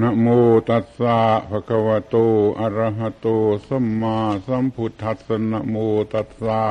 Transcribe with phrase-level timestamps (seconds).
[0.00, 0.26] นะโม
[0.68, 1.18] ตัสสะ
[1.50, 2.16] ภะคะวะโต
[2.60, 3.26] อะระหะโต
[3.68, 4.16] สัมมา
[4.46, 5.74] สัมพุทธัสสะนะโม
[6.12, 6.62] ตัสสะ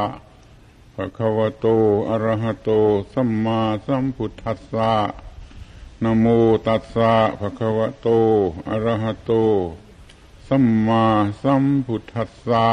[0.95, 1.65] ภะคะวะโต
[2.09, 2.69] อะระหะโต
[3.13, 4.93] สัมมาสัมพุทธัสสะ
[6.03, 6.25] นะโม
[6.67, 8.07] ตัสสะภะคะวะโต
[8.69, 9.31] อะระหะโต
[10.47, 11.03] สัมมา
[11.41, 12.67] สัมพุทธัสสะ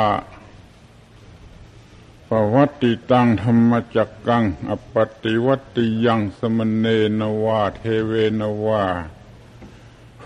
[2.29, 6.87] ปวัตติตังธรรมจักกัง อปติวัตติยังสมณเณ
[7.19, 8.85] นวาเทเวนวา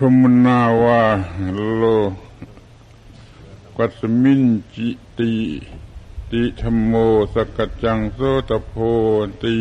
[0.01, 1.03] พมนาวา
[1.77, 1.83] โล
[3.77, 4.43] กัสมิน
[4.75, 4.89] จิ
[5.19, 5.33] ติ
[6.31, 6.93] ติธรรมโม
[7.33, 8.73] สกจังโสตโพ
[9.43, 9.59] ติ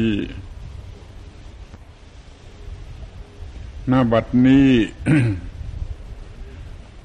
[3.87, 4.73] หน้าบัดนี้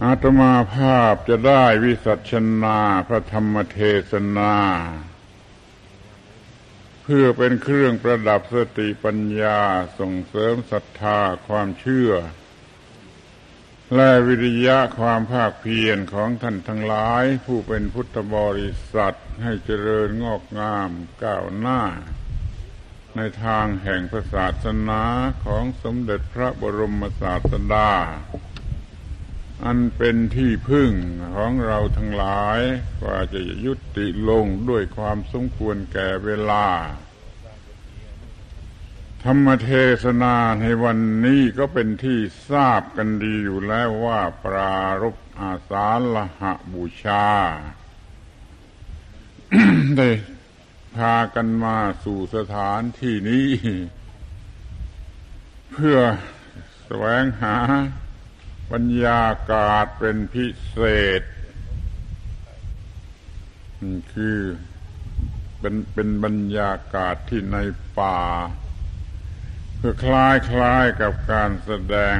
[0.04, 2.32] อาตมาภาพจะได้วิสัช
[2.64, 3.80] นาพระธรรมเท
[4.12, 4.56] ศนา
[7.04, 9.60] เพื่อเป็นเครื่องประดับสติปัญญา
[10.00, 12.12] ส่งเสริมศรัทธาความเชื่อ
[13.96, 20.90] และวิริยะความภาคเพียรของท่านทั้งหลาย ผู้เป็นพุทธบริษัทให้เจริญงอกงาม
[21.24, 21.82] ก้าวหน้า
[23.16, 25.04] ในทางแห่งพระศาสนา
[25.46, 27.92] ของสมเด็จพระบรมศาสดา
[29.66, 30.92] อันเป็นที่พึ่ง
[31.36, 32.60] ของเราทั้งหลาย
[33.02, 36.66] กว่าจะยุติลงด้วยความสมควรแก่เวลา
[39.26, 39.72] ธรรมเท
[40.04, 42.20] ศนาในวันนี้ก็เป็นที่
[42.50, 47.28] ทราบกันดีอยู่แล้วว่าปรารบอาสาลหะบูชา
[49.98, 50.10] ได้
[50.96, 53.48] พากันมาสู่สถานที่นี้
[55.72, 56.00] เพื่อ
[56.86, 57.58] แสวงหา
[58.72, 60.80] บรรยากาศเป็นพิเศ
[61.20, 61.22] ษ
[64.14, 64.40] คือ
[65.60, 67.58] เป็นเป็นบรรยากาศที่ใน
[68.00, 68.20] ป่า
[69.84, 72.20] พื่อคล้ายคล้ายกับการแสดง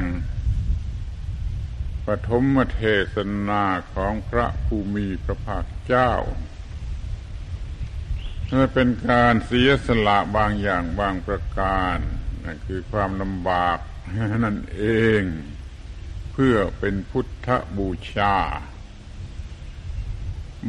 [2.06, 3.16] ปฐมเทศ
[3.50, 6.14] นาของพระภูมิพระภาคเจ้า
[8.50, 11.98] นั่นเป็นการเสียสละบางอย่างบางประการ
[12.44, 13.80] นั่นคือความลำบาก
[14.44, 14.84] นั่นเอ
[15.22, 15.24] ง
[16.32, 17.48] เพื่อเป็นพุทธ
[17.78, 18.38] บูชา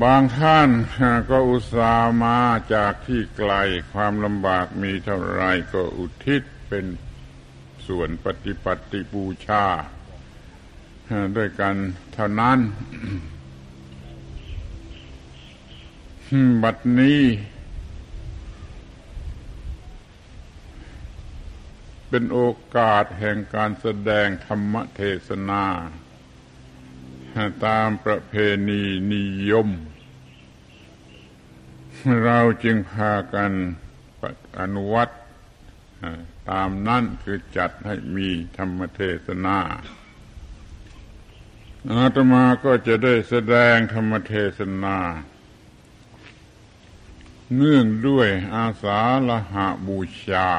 [0.02, 0.68] บางท่าน
[1.30, 2.40] ก็อุตส่าห์มา
[2.74, 3.52] จากที่ไกล
[3.92, 6.42] ความลำบากมีเท่าไรก็อุทิศ
[6.74, 6.90] เป็น
[7.88, 9.64] ส่วนปฏิปัติบูชา
[11.36, 11.74] ด้วยกัน
[12.12, 12.58] เท่านั้น
[16.62, 17.20] บัดนี้
[22.08, 22.40] เป็นโอ
[22.76, 25.64] กาสแห่งการแสดงธรรมเทศนา
[27.66, 28.34] ตามประเพ
[28.68, 29.68] ณีนิยม
[32.24, 33.52] เราจึงพากัน
[34.60, 35.08] อนุวัต
[36.50, 39.58] ตามนั้นคือจัดให้มีธรรมเทศนา
[41.90, 44.98] อาตมาก็จะได้แสดงธรรมเทศนา
[47.56, 50.50] เนื่องด้วยอาสาละหะบูชา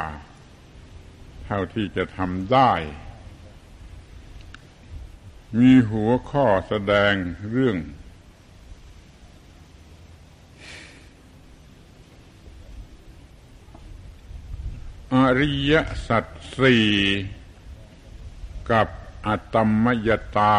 [1.45, 2.71] เท่าที่จะทำได้
[5.59, 7.13] มีหัวข้อแสดง
[7.51, 7.77] เรื่อง
[15.15, 15.73] อริย
[16.07, 16.25] สัจ
[16.59, 16.87] สี่
[18.71, 18.87] กับ
[19.27, 20.57] อัตมยตา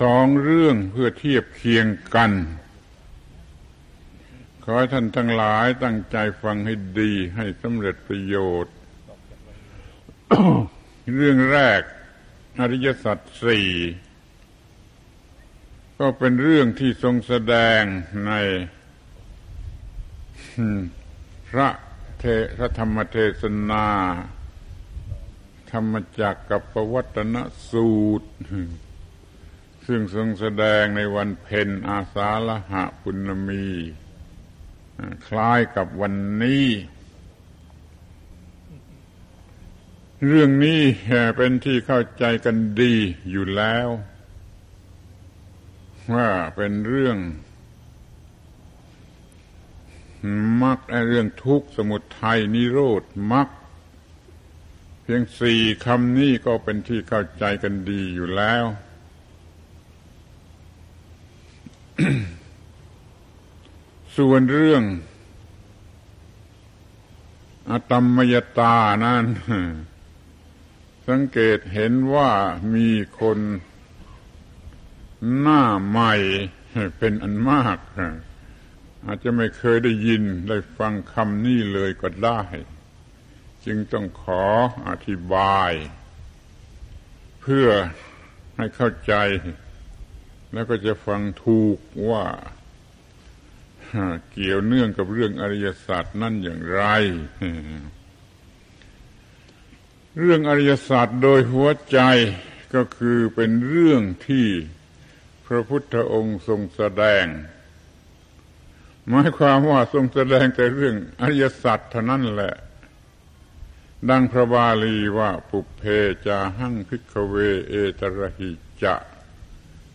[0.00, 2.32] สองเรื่องเพื่อเทียบเคียงกัน
[4.62, 8.74] ขอให้ท่านทั้งหลายตั้งใจฟังให้ดีให้สำเร็จประโยชน์
[11.16, 11.80] เรื่องแรก
[12.60, 13.68] อริยสัจสี่
[15.98, 17.82] ก็เป็นเรื่องที่ทรงแสดง
[18.26, 18.32] ใน
[21.50, 21.68] พระ
[22.24, 22.28] เท
[22.58, 23.86] พระธรรมเทศนา
[25.70, 27.36] ธรรมจักกับปวัตน
[27.70, 28.28] สูตร
[29.86, 33.66] ซึ่งทรงแสดงในวันเพ็ญอาสาละหะปุณมี
[35.26, 36.66] คล้ายกับวันนี้
[40.26, 40.82] เรื่องนี้
[41.36, 42.94] เป็นที่เข้าใจกันดี
[43.30, 43.88] อยู่แล้ว
[46.14, 47.16] ว่าเป็นเรื่อง
[50.62, 50.78] มัก
[51.08, 53.02] เรื่องทุกข์สมุทัยนิโรธ
[53.32, 53.48] มัก
[55.02, 58.64] เพียงสี่คำนี้ก็เป็นที่เข้าใจกันดีอยู่แล้ว
[64.16, 64.82] ส่วนเรื่อง
[67.70, 69.24] อตมมยตานั้น
[71.08, 72.30] สังเกตเห็นว่า
[72.74, 72.88] มี
[73.20, 73.38] คน
[75.38, 76.12] หน้าใหม่
[76.98, 77.78] เป็นอันมาก
[79.06, 82.40] อาจจะไม่เคยได้ยินได้ฟังคำนี้เลยก็ได้
[83.64, 84.44] จึงต้องขอ
[84.88, 85.72] อธิบาย
[87.40, 87.68] เพื่อ
[88.56, 89.14] ให้เข้าใจ
[90.52, 91.78] แล้วก็จะฟังถูก
[92.08, 92.24] ว่า
[94.30, 96.82] เกี่ยวเนื่องกับเรื่องอริยศาสตร์นั่นอย่างไร
[100.18, 101.98] เรื่องอริยศาสตร์โดยหัวใจ
[102.74, 104.46] ก็คือเป็นเรื่องที่
[105.46, 107.24] พระพุทธองค์ทรงแสดง
[109.08, 112.54] หมายความว่าทรงแสดงแต่เรื่องอริยสัจเท่านั้นแหละ
[114.08, 115.82] ดังพระบาลีว่าปุเพ
[116.26, 117.34] จาหังพิกเว
[117.68, 118.50] เอตระหิ
[118.82, 118.94] จะ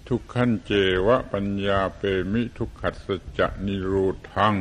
[0.07, 0.71] ทุกขันเจ
[1.07, 2.01] วะปัญญาเป
[2.33, 3.07] มิทุกขัส
[3.37, 3.93] จะนิโร
[4.33, 4.55] ธัง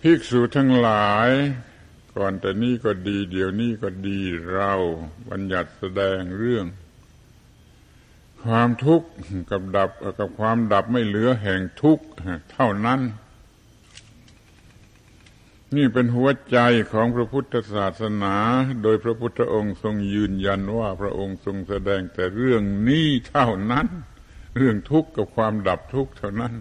[0.00, 1.30] ภิกษุทั้งหลาย
[2.16, 4.20] ก่อนแต่นี้ก็ดี เดี๋ยวนี้ก็ดี
[4.52, 4.72] เรา
[5.28, 6.66] บัญญัติแสดงเรื่อง
[8.46, 9.08] ความทุกข์
[9.50, 12.04] กับดับกับความดับไม่เหลือแห่งทุกข์
[12.52, 13.00] เท่านั้น
[15.76, 16.58] นี่เป็นหัวใจ
[16.92, 18.34] ของพระพุทธศาสนา
[18.82, 23.86] โดยพระพุทธองค์ทรงยืนยันว่าพระองค์ทรงแสดงแต่เรื่องนี้เท่านั้น
[24.56, 26.54] เรื่องทุกข์กับความดับทุกข์เท่านั้น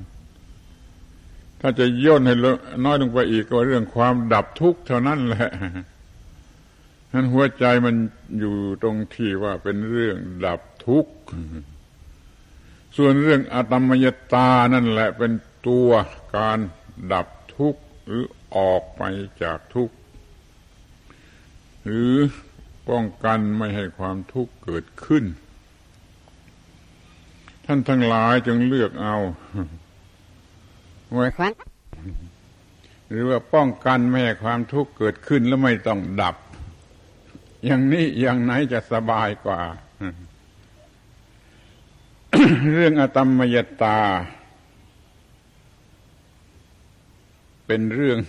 [1.62, 2.36] ถ้าจะย่นให้
[2.86, 5.50] น้อยลงไปอีกก็เรื่องความดับทุกข์เท่านั้นแหละ
[7.14, 7.96] นั้นหัวใจมัน
[8.40, 11.14] อยู่ตรงที่ว่าเป็นเรื่องดับทุกข์
[12.98, 15.32] ส่วนเรื่องอตมยตานั่นแหละเป็น
[15.68, 15.90] ตัว
[16.36, 16.60] การ
[17.12, 18.24] ดับทุกข์หรือ
[18.56, 19.02] ออกไป
[19.44, 19.96] จากทุกข์
[21.84, 22.14] หรือ
[22.90, 25.24] ป้องกันไม่ให้ความทุกข์เกิดขึ้น
[27.66, 29.16] ท่านทั้งหลายจึงเลือกเอา
[31.12, 31.26] ไว้
[33.10, 36.36] หรือว่าป้องกันไม่ให้ความทุกข์เกิดขึ้นแล้วไม่ต้องดับ
[37.66, 39.62] อย่างนี้อย่างไหนจะสบายกว่า
[42.72, 44.00] เรื่องอตมมยตา
[47.66, 48.20] เป็นเรื่อง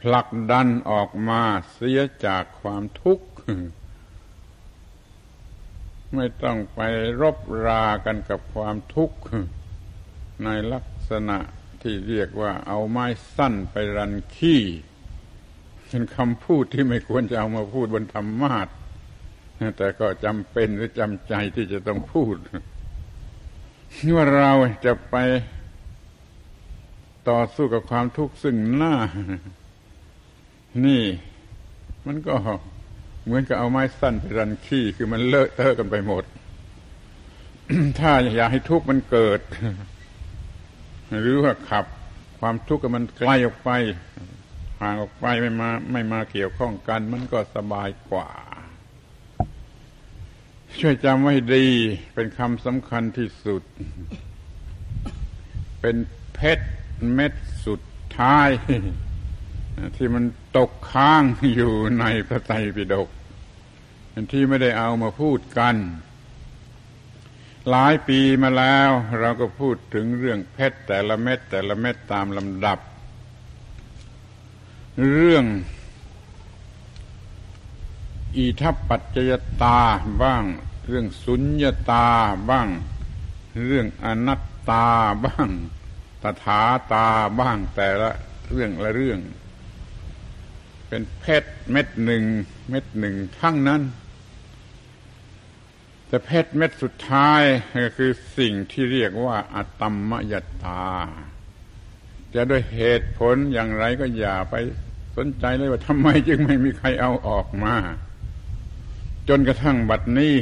[0.00, 1.42] ผลักดันออกมา
[1.72, 3.26] เสียจากความทุกข์
[6.14, 6.80] ไม่ต้องไป
[7.20, 9.18] รบรากันกับความทุกข์
[10.44, 11.38] ในลักษณะ
[11.82, 13.06] ที่เรียกว่าเอาไม้
[13.36, 14.62] สั้นไปรันขี้
[15.88, 18.68] เป็นคำพูดที่ไม่ควรจะเอามาพูดบนธรรมาท
[19.76, 22.36] แต่ก็จำเป็นหรือจำใจที่จะต้องพูด
[24.16, 24.52] ว่าเรา
[24.84, 25.16] จะไป
[27.28, 28.94] ต่อสู้กับความทุกข์ซึ่งหน้า
[30.86, 31.02] นี่
[32.06, 32.34] มันก็
[33.24, 36.24] เหมือนกับเอาไม้สั้นไปรันขี้คือมันเลอะเทอะกันไปหมด
[37.98, 39.40] ถ้าอยากให้ทุกข์มันเกิด
[41.20, 41.84] หรือว่าขับ
[42.40, 43.70] ความทุกข์มันไกลออกไป
[44.80, 48.28] ห่างออกไปไม่มา ไม่มาเกี่ยวข้องกัน มันก็สบายกว่า
[50.80, 51.66] ช่วยจำไว้ดี
[52.14, 53.62] เป็นคำสำคัญที่สุด
[55.80, 55.96] เป็น
[56.34, 56.66] เพชร
[57.14, 57.32] เม็ด
[57.66, 57.80] สุด
[58.18, 58.48] ท้าย
[59.96, 60.24] ที่มัน
[60.56, 61.22] ตกค้าง
[61.54, 63.08] อยู่ในพระไตรปิฎก
[64.32, 65.76] ที่ไม่ได้เอามาพูดกัน
[67.70, 68.90] หลายปีมาแล้ว
[69.20, 72.78] เราก็พูดถึงเรื่องเพชรแต่ละเม็ดแต่ละเม็ดตามลำดับ
[75.14, 75.44] เรื่อง
[78.36, 79.32] อีทัปปัจจย
[79.62, 79.80] ตา
[80.22, 80.44] บ้าง
[80.86, 82.06] เรื่องสุญญตา
[82.50, 82.68] บ้าง
[83.66, 84.86] เรื่องอนัตตา
[85.24, 85.48] บ้าง
[86.22, 86.60] ตถา
[86.92, 87.06] ตา
[87.38, 88.10] บ้างแต่ละ
[88.48, 89.20] เรื่องละเรื่อง
[90.88, 92.22] เป็นเพชรเม็ดหนึ่ง
[92.68, 93.82] เม็ดหนึ่งทั้งนั้น
[96.06, 97.42] แต่เพชรเม็ดสุดท้าย
[97.84, 100.84] ก็คือสิ่งที่เรียกว่าอตมมยตา
[102.34, 104.54] จะด้วยเหตุผลอย่างไรก็อย่าไป
[105.16, 107.74] สนใจเลยว่าทำไมจึงไม่มีใครเอาออกมา
[109.28, 110.34] จนกระทั่งบัดนี้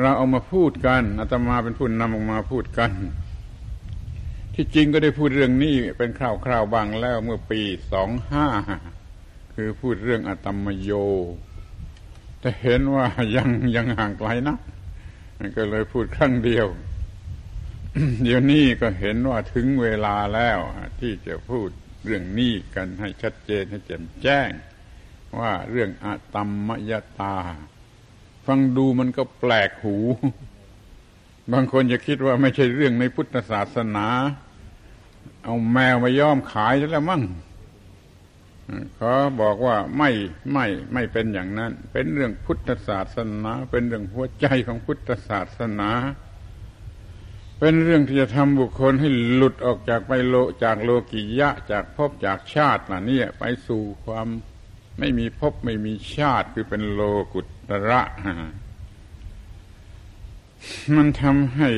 [0.00, 2.90] เราเอามาพูดกันอาตมาเป็นผู้นำออกมาพูดกัน
[4.54, 7.60] ที่จริงก็ได้พูดเรื่องนี้เป็นคราวๆบางแล้วเมื่อปี
[7.92, 8.46] สองห้า
[9.54, 10.90] คือพูดเรื่องอาตมโย
[12.40, 14.56] แต่เห็นว่ายังยังห่างไกลนะ
[15.56, 16.66] ก็เลยพูดครั้งเดียว
[18.22, 20.58] เดี๋ยวนี้ก็เห็นว่าถึงเวลาแล้ว
[21.00, 21.68] ที่จะพูด
[22.04, 24.50] เรื่องนี้กันให้ชัดเจนให้แจ่มแจ้ง
[25.38, 27.36] ว่าเรื่องอะตัมมยตา
[28.46, 29.96] ฟังดูมันก็แปลกหู
[31.52, 34.06] บางคนจะคิดว่าไม่ใช่เรื่องในพุทธศาสนา
[35.44, 37.22] เอาแมวมาย้อมขายแล้วมั่ง
[38.96, 40.10] เขาบอกว่าไม่
[40.52, 45.90] ไม่ไม่เป็นอย่างนั้น เป็นเรื่องพุทธศาสนา เป็นเรื่องหัวใจของพุทธศาสนา
[47.60, 54.28] เป็นเรื่องที่จะทำบุคคลให้หลุดออกจากไปโลจากโลกิยะ จากภพจากชาติน่ะนี่ไปสู่ความ
[54.98, 57.00] ไม่มีภพไม่มีชาติคือเป็นโล
[57.32, 58.02] กุตระ
[60.96, 61.70] มันทำให้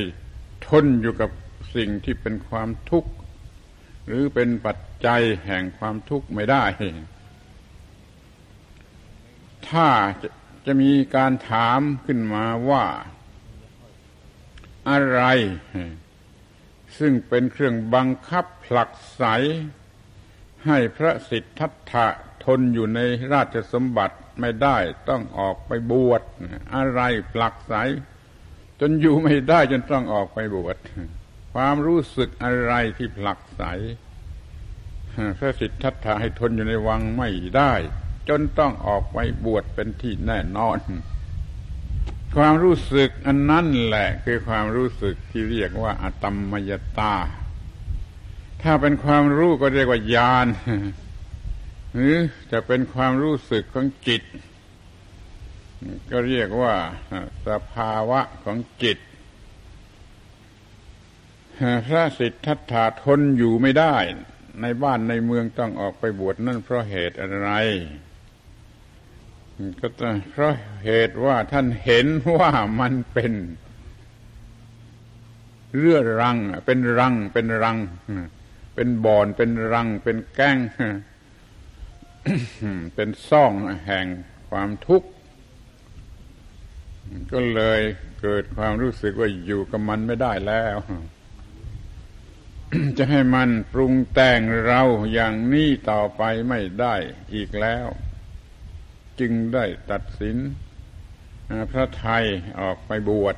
[0.67, 1.31] ทนอยู่กับ
[1.75, 3.13] สิ่งที่เป็นความทุกข์
[4.07, 6.65] หรือเป็นปัจจัยแห่งความทุกข์ไม่ได้
[9.69, 9.89] ถ้า
[10.23, 10.29] จะ
[10.67, 12.85] จะมีการถามขึ้นมาว่า
[14.91, 15.23] อะไร
[16.99, 19.23] ซึ่งเป็นเครื่องบังคับผลักไส
[20.67, 22.09] ให้พระสิทธัตถะ
[22.45, 23.01] ทนอยู่ใน
[23.33, 24.77] ราชสมบัติไม่ได้
[25.09, 26.23] ต้องออกไปบวช
[26.75, 27.01] อะไร
[27.33, 27.75] ผลักไส
[28.81, 30.77] จนอยู่ไม่ได้จนต้องออกไปบวช
[31.55, 33.63] ความรู้สึกอะไรที่ผลักไส
[35.39, 37.73] พระสิทธัตถะให้ทนอยู่ในวังไม่ได้
[38.29, 40.79] จนต้องออกไปบวชเป็นที่แน่นอน
[42.37, 47.15] ความรู้สึกอันนั้นแหละ คือความรู้สึกที่เรียกว่าอตมมยตา
[48.63, 50.47] ถ้าเป็นความรู้ก็เรียกว่าญาณ
[51.95, 52.17] หรือ
[52.53, 54.23] จะเป็นความรู้สึกของจิต
[56.11, 56.75] ก็เรียกว่า
[57.47, 58.99] สภาวะของจิต
[61.87, 63.97] พระสิทธัตถะทนอยู่ไม่ได้
[64.63, 67.51] ในบ้านในเมืองต้องออกไปบวชนั่นเพราะเหตุอะไร
[69.81, 69.89] ก็
[70.31, 70.53] เพราะ
[70.85, 72.07] เหตุว่าท่านเห็น
[72.37, 73.33] ว่ามันเป็น
[75.77, 77.79] เรื่อรัง เป็นรัง เป็นรัง
[78.75, 80.57] เป็นบ่อน เป็นรัง เป็นแก้ง
[82.95, 83.53] เป็นซ่อง
[83.87, 84.07] แห่ง
[84.51, 85.09] ความทุกข์
[87.33, 87.81] ก็เลย
[88.21, 90.77] เกิดความรู้สึกว่าอยู่กับมันไม่ได้แล้ว
[92.99, 96.95] จะให้มันปรุงแต่งเราอย่างนี้ต่อไปไม่ได้
[97.35, 97.87] อีกแล้ว
[99.21, 100.37] จึงได้ตัดสิน
[101.71, 102.25] พระไทย
[102.61, 103.37] ออกไปบวช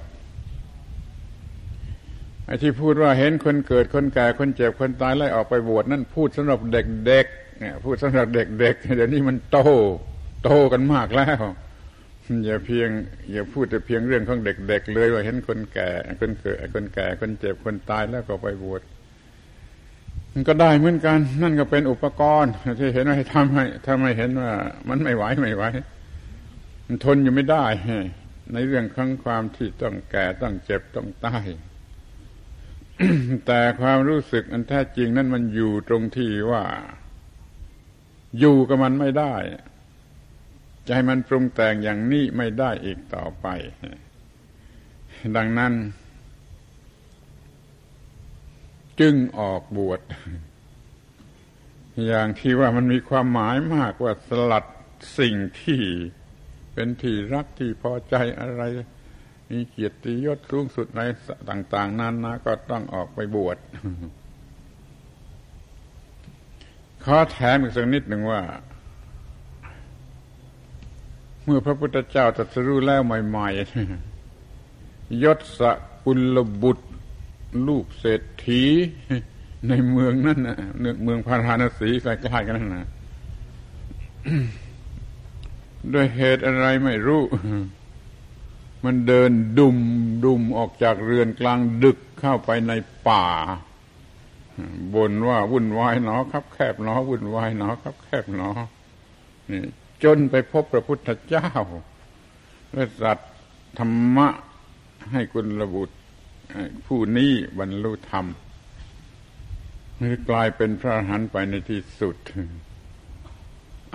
[2.47, 7.27] ไอ้ที่พูดว่าเห็นคนเกิดคนแก่คนเจ็บคนตายไล่ออกไปบวชนั่นพูดสำหรับเด็ก
[7.63, 9.59] เนี่ยพูดสำหรับเด็กๆเดี๋ยวนี้มันโต
[10.45, 11.43] โตกันมากแล้ว
[12.45, 12.89] อย่าเพียง
[13.33, 15.91] อย่าพูดแต่เพียงเรื่องของเด็ก ๆ เลยว่าเห็นคนแก่
[16.21, 18.83] คนเกิดคนแก่คนเจ็บคนตายแล้วก็ไปบวช
[20.33, 24.53] มันก็ได้เหมือนกัน นั่นก็เป็นอุปกรณ์ที่เห็นว่าให้ทำให้ถ้าไม่เห็นว่า
[24.89, 25.65] มันไม่ไหวไม่ไหว
[26.87, 27.67] มันทนอยู่ไม่ได้
[28.53, 31.45] ในเรื่องของความที่ต้องแก่ต้องเจ็บต้องตาย
[33.47, 36.65] แต่ความรู้สึกอันแท้จริงนั่นมันอยู่ตรงที่ว่า
[38.39, 39.35] อยู่กับมันไม่ได้
[40.87, 43.47] จะให้มันปรุงแต่งอย่างนี้ไม่ได้อีกต่อไป
[45.37, 45.73] ดังนั้น
[49.01, 50.01] จึงออกบวช
[52.07, 54.65] อย่างที่ว่ามันมีความหมายมากว่าสลัด
[55.19, 55.83] สิ่งที่
[56.75, 58.63] เป็นที่รักที่พอใจอะไร
[59.51, 61.03] มีเกียรติยศสูงสุดใน
[61.49, 63.59] ต่าง ๆ นั้นนะก็ต้องออกไปบวช
[67.05, 68.41] ขอแถมอีกสักนิดหนึ่งว่า
[71.45, 75.61] เมื่อพระพุทธเจ้าตรัสรู้แล้วใหม่ๆยศส
[76.05, 76.87] กุลบุตร
[77.67, 78.63] ลูกเศรษฐี
[79.69, 80.57] ในเมืองนั่นนะ
[81.03, 82.89] เมืองพาราณสีใกล้ๆกันนั่นนะ
[85.93, 87.23] ด้วยเหตุอะไรไม่รู้
[88.85, 89.79] มันเดินดุม
[90.25, 92.73] ดุมออกจากเรือนกลางดึกเข้าไปใน
[93.09, 93.27] ป่า
[94.95, 98.51] บ่นว่าวุ่นวายหนอครับ แคบหนอวุ่นวายหนอครับ แคบหนอ
[99.51, 99.63] นี่
[100.05, 101.49] จนไปพบพระพุทธเจ้า
[102.73, 103.25] และสัตว
[103.79, 104.29] ธรรมะ
[105.13, 105.97] ให้คุณระบุตร
[106.87, 108.27] ผู้นี้บรรลุธรรม
[110.01, 112.17] คือกลายเป็นพระอรหันต์ไปในที่สุด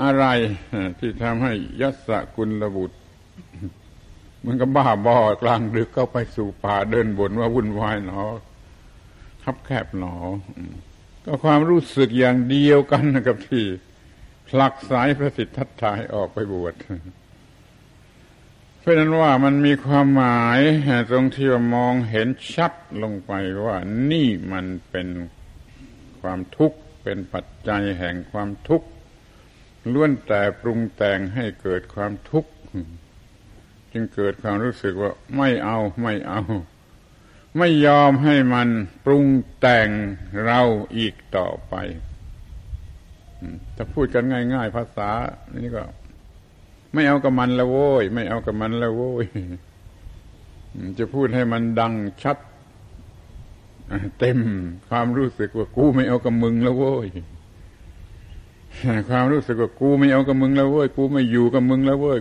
[0.03, 0.25] อะไร
[0.99, 2.97] ที่ทำให้ยัสกุลระบุตร
[4.45, 8.21] มันก็บ้าบอ กลางดึกเข้าไปสู่ป่าเดินบนว่าวุ่นวายหนอ
[9.49, 10.15] คับแคบหนอ
[11.25, 13.65] ก็ความรู้สึกอย่างเดียวกันกับที่
[14.47, 16.75] ผลักสายพระสิทธัตถะให้ออกไปบวช
[18.79, 20.59] เพราะนั้นว่ามันมีความหมาย
[21.09, 22.73] ตรงที่ว่ามองเห็นชัด
[23.03, 23.31] ลงไป
[23.65, 23.77] ว่า
[24.11, 25.07] นี่มันเป็น
[26.19, 28.87] ความทุกข์เป็นปัจจัยแห่งความทุกข์
[29.93, 32.51] ล้วนแต่ปรุงแต่งให้เกิดความทุกข์
[33.91, 36.41] จึงเกิดความรู้สึกว่าไม่เอาไม่เอา
[37.57, 38.67] ไม่ยอมให้มัน
[39.05, 39.25] ปรุง
[39.59, 39.89] แต่ง
[40.45, 40.61] เรา
[40.97, 41.75] อีกต่อไป
[43.75, 44.23] ถ้าพูดกัน
[44.53, 45.09] ง่าย ๆ ภาษา
[45.57, 45.83] นี่ก็
[46.93, 49.25] ไม่เอากับมันแล้วโว้ย ไม่เอากับมันแล้วโว้ย
[50.99, 52.37] จะพูดให้มันดังชัด
[54.19, 54.39] เต็ม
[54.89, 57.07] ความรู้สึกว่ากูไม่เอากับมึงแล้วโว้ย
[59.09, 62.17] ความรู้สึกว่ากูไม่เอากับมึงแล้วโว้ยกูไม่อยู่กับมึงแล้วโว้ย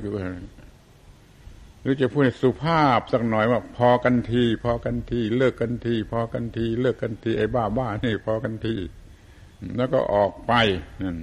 [1.88, 8.76] รือจะพูดสุภาพสักหน่อยว่า พอกันที พอกันที เลิกกันที พอกันที เลิกกันทีไอ้บ้าบ้านี่พอกันที
[9.76, 10.52] แล้วก็ออกไป
[11.02, 11.18] นั่น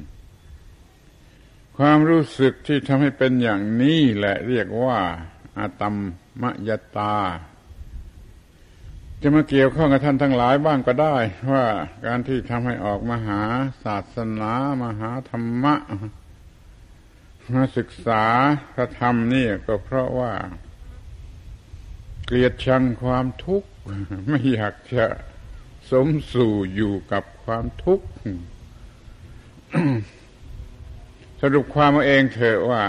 [1.78, 5.00] ความรู้สึกที่ทำให้เป็นอย่างนี้แหละเรียกว่า
[5.58, 5.96] อาตม
[6.42, 7.16] มยตา
[9.22, 11.16] จะมาเกี่ยวข้องกับท่านทั้งหลายบ้างก็ได้
[11.52, 11.66] ว่า
[12.06, 13.42] การที่ทำให้ออกมาหา
[13.84, 14.52] ศาสนา
[14.82, 15.76] มาหาธรรมะ
[17.52, 18.24] มาศึกษา
[18.74, 20.34] พระธรรมนี่ก็เพราะว่า
[22.26, 23.70] เกลียดชังความทุกข์
[24.28, 25.06] ไม่อยากจะ
[25.92, 28.06] สมสู่อยู่กับความทุกข์
[31.42, 32.84] สรุปความเอาเองเถอะว่า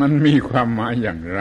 [0.00, 1.40] มันมีความหมายอย่างไร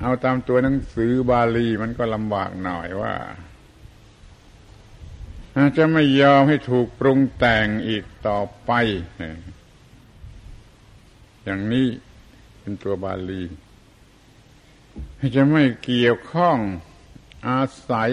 [0.00, 3.14] เอาตามตัวหนังสือบาลีมันก็ลำบากหน่อยว่า
[5.76, 8.70] จะไม่ยอมให้ถูกปรุงแต่งอีกต่อไป
[11.44, 11.88] อย่างนี้
[12.58, 13.42] เป็นตัวบาลี
[15.36, 16.58] จะไม่เกี่ยวข้อง
[17.48, 18.12] อาศัย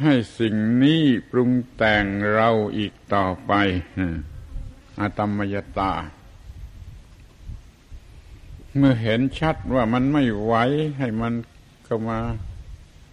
[0.00, 2.04] ให้สิ่งนี้ปรุงแต่ง
[2.34, 3.52] เราอีกต่อไป
[5.00, 5.92] อาตมยตา
[8.76, 10.54] เมื่อเห็นชัดว่ามันไม่ไหว
[10.98, 11.34] ให้มัน
[11.84, 12.18] เข้ามา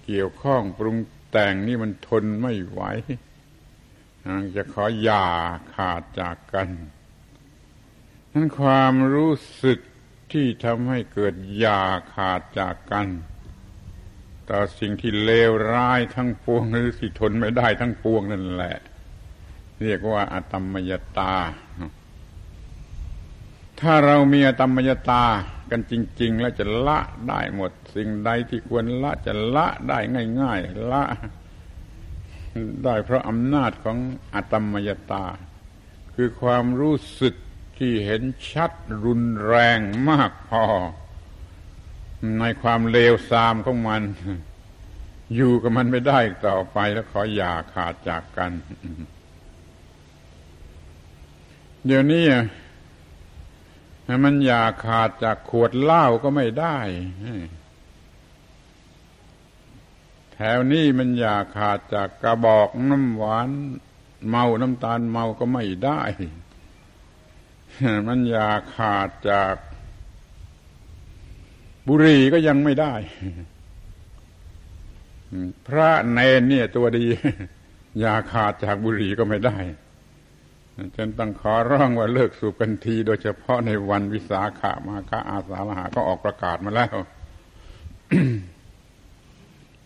[0.05, 0.97] เกี่ยวข้องปรุง
[1.31, 2.81] แต่งนี่มันทนไม่ไหว
[4.55, 5.27] จะขอหย่า
[5.75, 6.69] ขาดจากกัน
[8.33, 9.79] นั้นความรู้สึก
[10.31, 11.81] ที่ทำให้เกิดหย่า
[12.13, 13.07] ขาดจากกัน
[14.49, 18.77] ต่อสิ่งที่เลวร้ายทั้งปวงหรือที่ทนไม่ได้ทั้งปวงนั่นแหละ
[19.81, 21.35] เรียกว่าอตมยตา
[23.81, 25.25] ถ้าเรามีอตมยตา
[25.71, 29.99] กันจริง ๆ แล้วจะละได้หมด สิ่งใดที่ควรละจะละได้
[30.41, 31.03] ง่าย ๆ ละ
[32.83, 33.97] ได้เพราะอำนาจของ
[34.35, 35.25] อตมยตา
[36.15, 37.35] คือความรู้สึก
[37.77, 38.71] ที่เห็นชัด
[39.03, 39.79] รุนแรง
[40.09, 40.63] มากพอ
[42.39, 44.01] ในความเลวทรามของมัน
[45.35, 48.51] อยู่กับมันไม่ได้ต่อไปแล้วขออย่าขาดจากกัน
[51.85, 52.25] เดี๋ยวนี้
[54.23, 56.77] มันอย่าขาดจากขวดเหล้าก็ไม่ได้
[60.33, 63.49] แถวนี้มันอย่าขาดจากกระบอกน้ำหวาน
[64.27, 66.01] เมาน้ำตาลเมาก็ไม่ได้
[68.07, 69.55] มันอย่าขาดจาก
[71.87, 72.93] บุหรี่ก็ยังไม่ได้
[75.67, 77.05] พระเนนเนี่ยตัวดี
[77.99, 79.57] อย่าขาดจากบุหรี่ก็ไม่ได้
[80.97, 86.95] ฉันต้องขอร้องว่าเลิกสูบกันที โดยเฉพาะในวันวิสาขามาฆาอาสาฬหาก็ออกประกาศมาแล้ว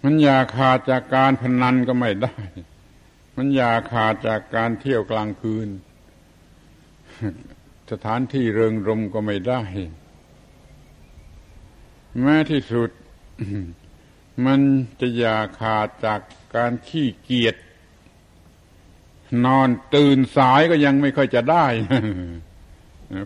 [0.04, 2.36] มันอย่าขาดจากการพนันก็ไม่ได้
[3.36, 5.68] มันอย่าขาดจากการเที่ยวกลางคืน
[7.92, 9.62] สถานที่เริงรมก็ไม่ได้
[12.22, 12.90] แม้ที่สุด
[14.46, 14.60] มัน
[15.00, 16.22] จะอย่าขาดจาก
[16.56, 17.56] การขี้เกียจ
[19.46, 21.66] นอนตื่นสายก็ยังไม่ค่อยจะได้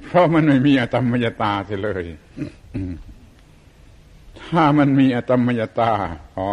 [0.04, 2.06] เพราะมันไม่มีอตมมยตาเสียเลย
[4.42, 5.94] ถ้ามันมีอตมมยตา
[6.38, 6.52] อ๋อ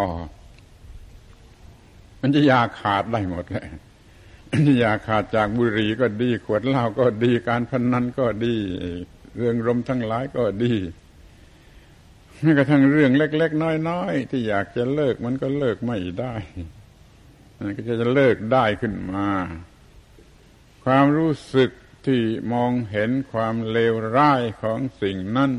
[2.21, 3.67] มันจะยาขาดได้หมดเลย
[4.83, 8.55] ยาขาดจากบุหรี่ก็ดี ขวดเหล้าก็ดีการพนนันก็ดี
[9.37, 10.73] เรื่องรมทั้งหลายก็ดี
[12.41, 16.33] แม้กระทั่งเรื่องเล็ก ๆ น้อย ๆ ที่อยากจะเลิกมันก็เลิกไม่ได้
[17.77, 19.27] ก็จะเลิกได้ขึ้นมา
[20.85, 21.69] ความรู้สึก
[22.05, 22.21] ที่
[22.53, 25.51] มองเห็นความเลวร้ายของสิ่งนั้น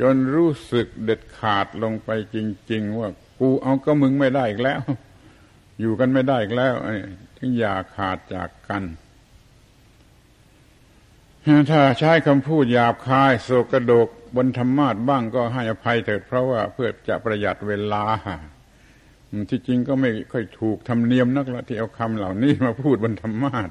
[0.00, 2.36] จนรู้สึกเด็ดขาดลงไปจ
[2.70, 3.08] ริง ๆ ว่า
[3.38, 4.80] กูเอาก็มึงไม่ได้อีกแล้ว
[5.80, 6.74] อยู่กันไม่ได้อีกแล้ว
[7.36, 8.82] ถึงอย่าขาดจากกัน
[11.70, 18.04] ถ้าใช้คำพูดหยาบคายโศกกระโดกบนธรรมาทบ้างก็ให้อภัยเถิดเพราะว่าเพื่อจะประหยัดเวลา
[19.50, 23.70] ที่จริงก็ไม่ค่อยถูกทำเนียมนักละที่เอาคำเหล่านี้มาพูดบนธรรมาท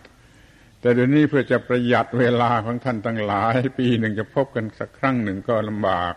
[0.80, 6.16] แต่เดี๋ยวนี้เพื่อจะประหยัดเวลาของท่านตั้งหลาย ปีหนึ่งจะพบกันสักครั้งหนึ่งก็ลำบาก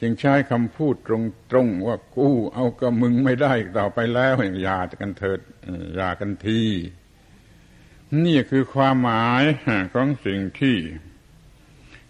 [0.00, 1.10] จึงใช้คำพูดต
[1.54, 5.40] รงๆว่ากู้เอาก็มึงไม่ได้ต่อไปแล้วอย่ากันเถิด
[5.94, 6.62] อย่ากันที
[8.24, 9.42] นี่คือความหมาย
[9.94, 10.76] ของสิ่งที่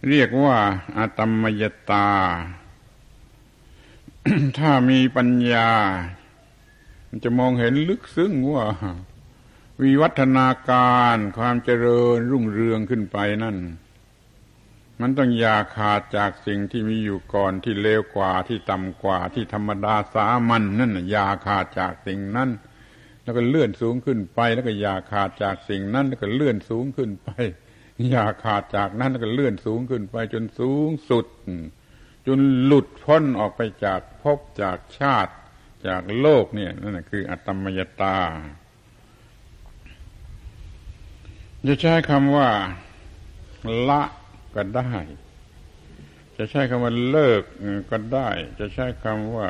[0.08, 0.58] เรียกว่า
[0.96, 2.10] อาตมยตา
[4.58, 5.70] ถ้ามีปัญญา
[7.08, 8.64] มันจะมองเห็นลึกซึ้งว่า
[9.82, 13.56] วิวัฒนาการความเจริญรุ่งเรืองขึ้นไปนั่น
[15.00, 22.50] มันต้องอย่าขาดจากสิ่งที่มีอยู่ก่อนที่เลวกว่าที่ต่ำกว่าที่ธรรมดาสามัญนนั่นอย่าขาดจากสิ่งนั้น
[23.22, 27.28] แล้วก็เลื่อนสูงขึ้นไป แล้วก็อย่าขาดจากสิ่งนั้นแล้วก็เลื่อนสูงขึ้นไป
[28.10, 31.26] อย่าขาดจากนั้นแล้วก็เลื่อนสูงขึ้นไปจนสูงสุด
[32.26, 35.32] จนหลุดพ้นออกไปจากภพจากชาติ
[35.86, 38.18] จากโลกเนี่ยนั่นคืออัตมยตา
[41.66, 42.48] จะใช้คำว่า
[43.88, 44.02] ละ
[44.54, 44.92] ก็ได้
[46.36, 47.42] จะใช้คำว่าเลิก
[47.90, 49.48] ก็ได้ จะใช้คำว่า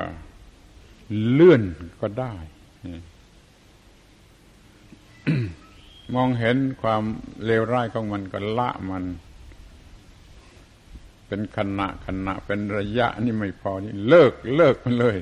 [1.30, 1.62] เลื่อน
[2.00, 2.34] ก็ได้
[6.14, 7.02] มองเห็นความ
[7.44, 9.04] เลวร้ายของมันก็ละมัน
[11.32, 15.16] เป็นขณะขณะเป็นระยะนี่ไม่พอนี่เลิกเลิกมันเลย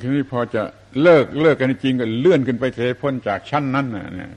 [0.00, 0.62] ทีนี้พอจะ
[1.02, 4.32] เลิกเลิกกันจริงก็เลื่อนขึ้นไปเสียพ้นจากชั้นนั้นน่ะเนี่ย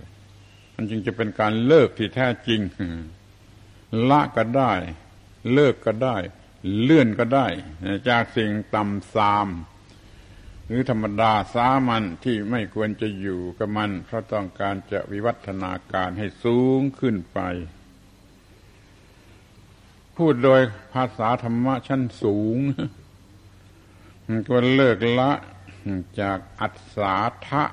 [0.75, 2.61] มันจึงจะเป็นการเลิกที่แท้จริง
[4.09, 4.73] ละก็ได้
[5.53, 6.17] เลิกก็ได้
[6.81, 7.47] เลื่อนก็ได้
[8.09, 9.49] จากสิ่งต่ำซาม
[10.67, 17.39] หรือธรรมดาสามัญที่ไม่ควรจะอยู่กับมัน เพราะต้องการจะวิวัฒนาการให้สูงขึ้นไป
[20.21, 20.61] พูดโดย
[20.93, 22.57] ภาษาธรรมะชั้นสูง
[24.47, 25.31] ควรเลิกละ
[26.19, 27.15] จากอัศา
[27.47, 27.63] ทะ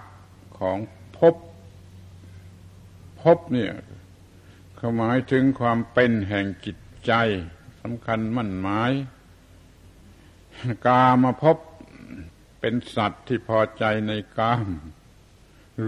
[0.58, 0.78] ของ
[1.16, 1.36] ภพ
[3.20, 3.72] ภพเนี่ย
[4.76, 6.76] เขาหมายถึงความเป็นแห่งจิต
[7.06, 7.12] ใจ
[7.80, 8.92] สำคัญมั่นหมาย
[10.86, 11.56] กามาพบ
[12.60, 14.66] เป็นสัตว์ที่พอใจในกาม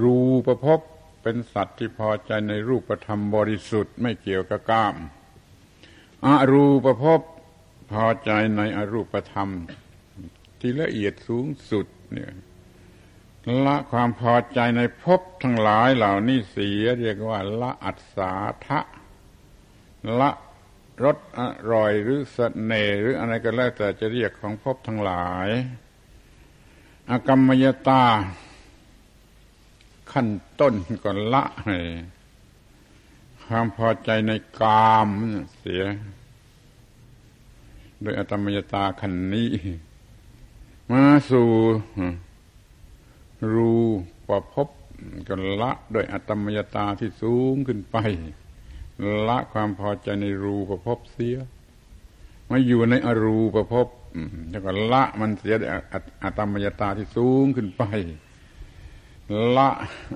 [0.03, 0.81] รูประพบ
[1.23, 4.97] เป็นสัตว์ที่พอใจในรูปธรรมบริสุทธิ์ไม่เกี่ยวกับกาม
[6.27, 7.05] อรูประพ
[7.93, 9.51] พอใจในอรูปธรรม
[10.61, 12.33] ที่ละเอียดสูงสุดเนี่ย
[13.67, 18.33] ละความพอใจในภพทั้งหลายเหล่านี้เสียเรียกว่า ละอัศา
[18.67, 18.81] ทะ
[20.21, 20.31] ละ
[21.05, 21.41] รสอ
[21.73, 22.39] ร่อยหรือสเส
[22.71, 25.49] น่หรืออะไรก็แล้วแต่จะเรียกของภพทั้งหลาย
[27.11, 28.05] อกรรมยตา
[30.13, 30.29] ขั้น
[30.61, 31.71] ต้นก่อนละให
[33.47, 35.09] ความพอใจในกาม
[35.59, 35.85] เสีย
[38.03, 39.51] โดยอตมยตาขันนี้
[40.91, 41.51] มาสู่
[43.55, 43.75] รู
[44.29, 44.69] ปพบ
[45.29, 47.97] กันละโดยอัตมยตาที่สูงขึ้นไป
[49.29, 51.37] ละความพอใจในรูปภพเสีย
[52.51, 53.89] มาอยู่ในอรูปภพ
[54.51, 55.55] แล้วก็ละมันเสีย
[56.23, 57.85] อัตมยตาที่สูงขึ้นไป
[59.57, 59.69] ละ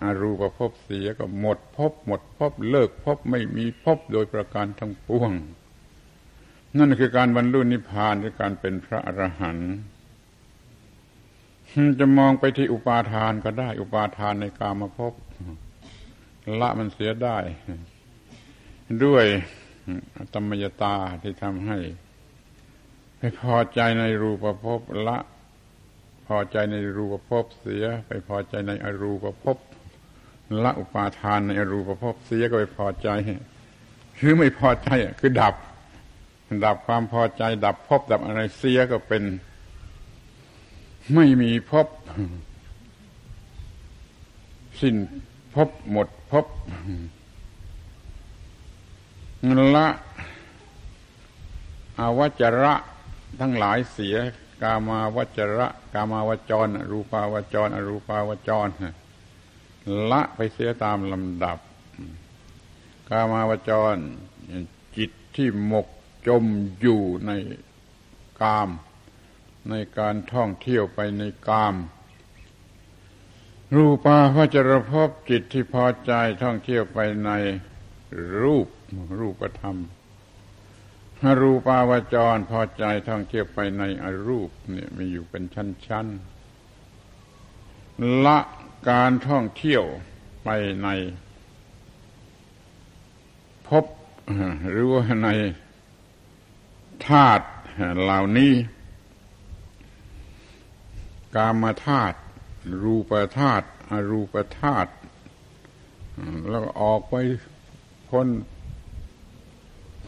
[0.02, 5.32] อรูปภพเสียก็หมดภพหมดภพเลิกภพไม่มีภพโดยประการทั้งปวง
[6.78, 9.72] นั่นคือการบรรลุนิพพานคือการเป็นพระอรหันต์
[12.00, 15.00] จะมองไปที่อุปาทานก็ได้ อุปาทานในกามาพ
[16.60, 17.36] ละมันเสียได้
[19.04, 19.24] ด้วย
[20.34, 21.78] ธรรมยตาที่ทำให้
[23.18, 25.16] ไปพอใจในรูปภพละ
[26.28, 29.56] พอใจในรูปภพเสีย ไปพอใจในอรูปภพ
[30.64, 33.08] ละอุปาทานในอรูปภพเสียก็ไปพอใจ
[34.18, 34.88] คือไม่พอใจ
[35.20, 35.54] คือดับ
[36.64, 39.22] ดับความพอใจ ดับภพดับอะไรเสียก็เป็น
[41.14, 41.86] ไม่มีพบ
[44.80, 44.94] สิ้น
[45.54, 46.46] พบหมดพบ
[49.76, 49.88] ละ
[51.98, 52.74] อาวจระ
[53.40, 54.16] ทั้งหลายเสีย
[54.62, 58.68] กามาวจระ กามาวจร รูปาวจร อรูปาวจร
[60.10, 61.58] ละไปเสียตามลำดับ
[63.10, 63.96] กามาวจร
[64.96, 65.86] จิตที่หมก
[66.26, 66.44] จม
[66.80, 67.30] อยู่ใน
[68.42, 68.70] กาม
[69.70, 71.74] ในการท่องเที่ยวไปในกาม
[73.74, 77.30] รูปาวจรพบจิตที่พอใจท่องเที่ยวไปใน
[78.40, 78.66] รูป
[79.18, 79.76] รูปธรรม
[81.40, 88.38] รูปาวจรพอใจท่องเที่ยวไปในอรูปเนี่ยมีอยู่เป็นชั้นๆละ
[88.90, 89.84] การท่องเที่ยว
[90.44, 90.48] ไป
[90.82, 90.88] ใน
[93.68, 93.84] พบ
[94.70, 95.28] หรือว่าใน
[97.08, 97.46] ธาตุ
[98.02, 98.52] เหล่านี้
[101.36, 102.18] กามธาตุ
[102.82, 104.90] รูปธาตุอรูปธาตุ
[106.48, 107.14] แล้วออกไป
[108.08, 108.26] พ้น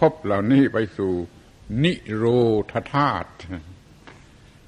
[0.01, 1.13] พบเหล่านี้ไปสู่
[1.83, 2.25] นิโร
[2.71, 3.31] ธธาตุ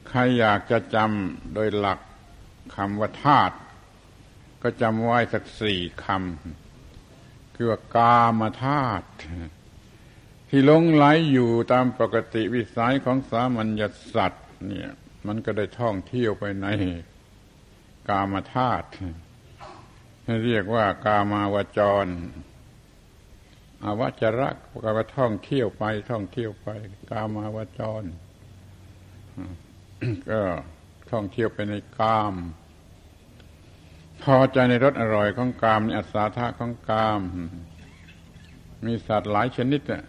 [0.09, 2.01] ใครอยากจะจำโดยหลัก
[2.75, 3.57] คำว่าธาตุ
[4.63, 9.07] ก็จำไว้สักสี่คำคือว่ากามธาตุ
[10.49, 13.83] ที่ลงไหลอยู่ตามปกติวิสัยของสามัญญ
[14.15, 14.91] สัตว์ เนี่ย
[15.27, 16.67] มันก็ได้ท่องเที่ยวไปใน
[18.09, 18.87] กามธาตุ
[20.45, 22.07] เรียกว่ากามาวจร
[23.85, 24.49] อาวจระ
[24.85, 26.69] ก็ว่าท่องเที่ยวไป ท่องเที่ยวไป
[27.11, 28.03] กามาวจร
[30.31, 30.41] ก็
[31.11, 32.35] ท่องเที่ยวไปในกาม
[34.23, 37.21] พอใจในรสอร่อยของกามในอัศาธาของกาม
[38.87, 40.05] มีสัตว์หลายชนิดอะ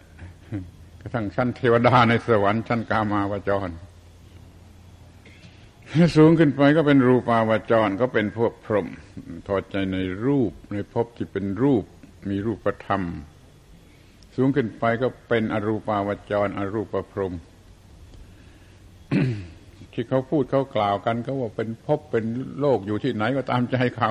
[1.00, 3.68] กระทั่งชั้นเทวดาในสวรรค์ชั้นกามาวจร
[6.16, 8.88] สูงขึ้นไปก็เป็นรูปาวจรก็เป็นพวกพรหม
[9.46, 11.84] ทอใจในรูปในภพที่เป็นรูป
[12.28, 13.02] มีรูปธรรม
[14.36, 17.34] สูงขึ้นไปก็เป็นอรูปาวจร อรูปพรหม
[19.92, 22.24] ที่เขาพูดเขากล่าวกันก็ว่าเป็นภพเป็น
[22.60, 24.10] โลกอยู่ที่ไหนก็ตามใจเขา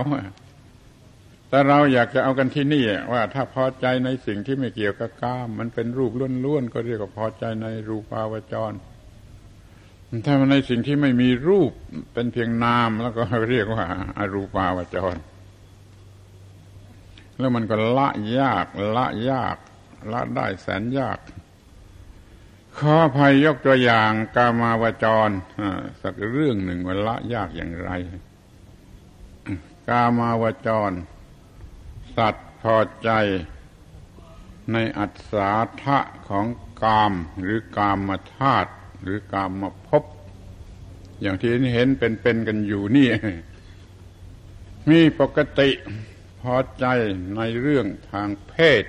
[1.50, 6.12] แต่เราอยากจะเอากันที่นี่ว่า ถ้าพอใจในสิ่งที่ไม่เกี่ยวกับกาม มันเป็นรูป
[6.46, 8.74] ล้วนๆก็เรียกว่าพอใจในรูปาวจร
[10.26, 11.72] ถ้ามันในสิ่งที่ไม่มีรูป
[12.14, 13.86] เป็นเพียงนามแล้วก็เรียกว่า
[14.18, 15.16] อารูปาวจร
[17.40, 18.10] แล้วมันก็ละ
[18.40, 18.66] ยาก
[18.98, 19.58] ละยาก
[20.12, 21.20] ละได้แสนยาก
[22.78, 25.30] ขอภัยยกตัวอย่างกามาวจร
[26.02, 27.90] สักเรื่องหนึ่งว่าละยากอย่างไร
[29.90, 30.92] กามาวจร
[32.16, 33.10] สัตว์พอใจ
[34.72, 35.52] ในอัศา
[35.84, 36.46] ทะของ
[36.84, 40.04] กามหรือกามมาธาตุหรือกามมาพบ
[41.22, 43.10] อย่างที่เห็นเป็นๆกันอยู่นี่
[44.90, 45.70] มีปกติ
[46.42, 46.86] พอใจ
[47.36, 48.84] ในเรื่องทางเพศ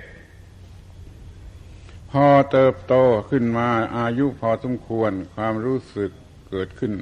[2.19, 2.95] พอเติบโต
[3.29, 6.11] ขึ้นมาอายุพอสมควรความรู้สึก
[6.49, 6.93] เกิดขึ้น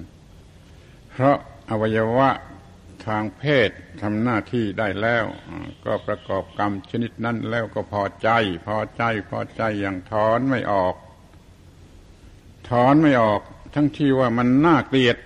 [1.12, 1.38] เพราะ
[1.70, 2.30] อวัยวะ
[3.08, 3.70] ทางเพศ
[4.02, 5.26] ทำหน้าที่ได้แล้ว
[5.86, 8.30] ก็ประกอบกรรมชนิดนั้นแล้วก็พอใจ
[8.68, 10.96] พอใจพอใจอย่างถอนไม่ออก
[12.70, 13.42] ถอนไม่ออก
[13.76, 15.18] ทั้งที่ว่ามันน่าเกลียด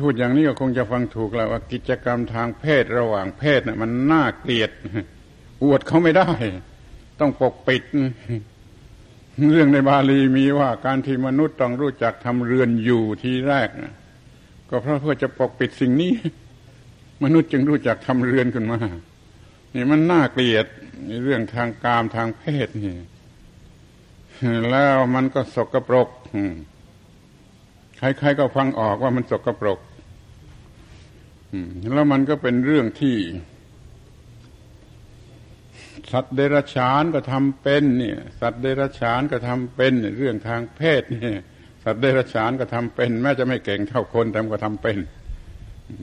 [0.00, 4.70] พูดอย่างนี้ก็คงจะฟังถูกแล้วว่ากิจกรรมทางเพศระหว่างเพศน่ะมันน่าเกลียด
[5.62, 6.30] อวดเขาไม่ได้
[7.20, 7.82] ต้องปกปิด
[9.52, 13.68] เรื่องในบาลีมีว่าการที่มนุษย์ต้องรู้จักทำเรือนอยู่ทีแรก
[14.68, 16.12] ก็เพราะเพื่อจะปกปิดสิ่งนี้
[17.24, 18.78] มนุษย์จึงรู้จักทำเรือนขึ้นมา
[19.74, 20.66] นี่มันน่าเกลียด
[21.06, 22.96] ในเรื่องทางกามทางเพศนี่
[24.70, 26.08] แล้วมันก็สกปรก
[27.98, 29.78] ใครๆก็ฟังออกว่ามันสกปรก
[31.94, 33.16] แล้วมันก็เป็นเรื่องที่
[36.12, 41.38] สัตว์เดรัจฉานก็ทำเป็นเนี่ยสัตว์เดรัจฉานก็ทำเป็นเรื่องทางเพศเนี่ย
[41.84, 44.98] สัตว์เดรัจฉานก็ทำเป็น แม้จะไม่เก่งเท่าคนแต่ก็ทำเป็น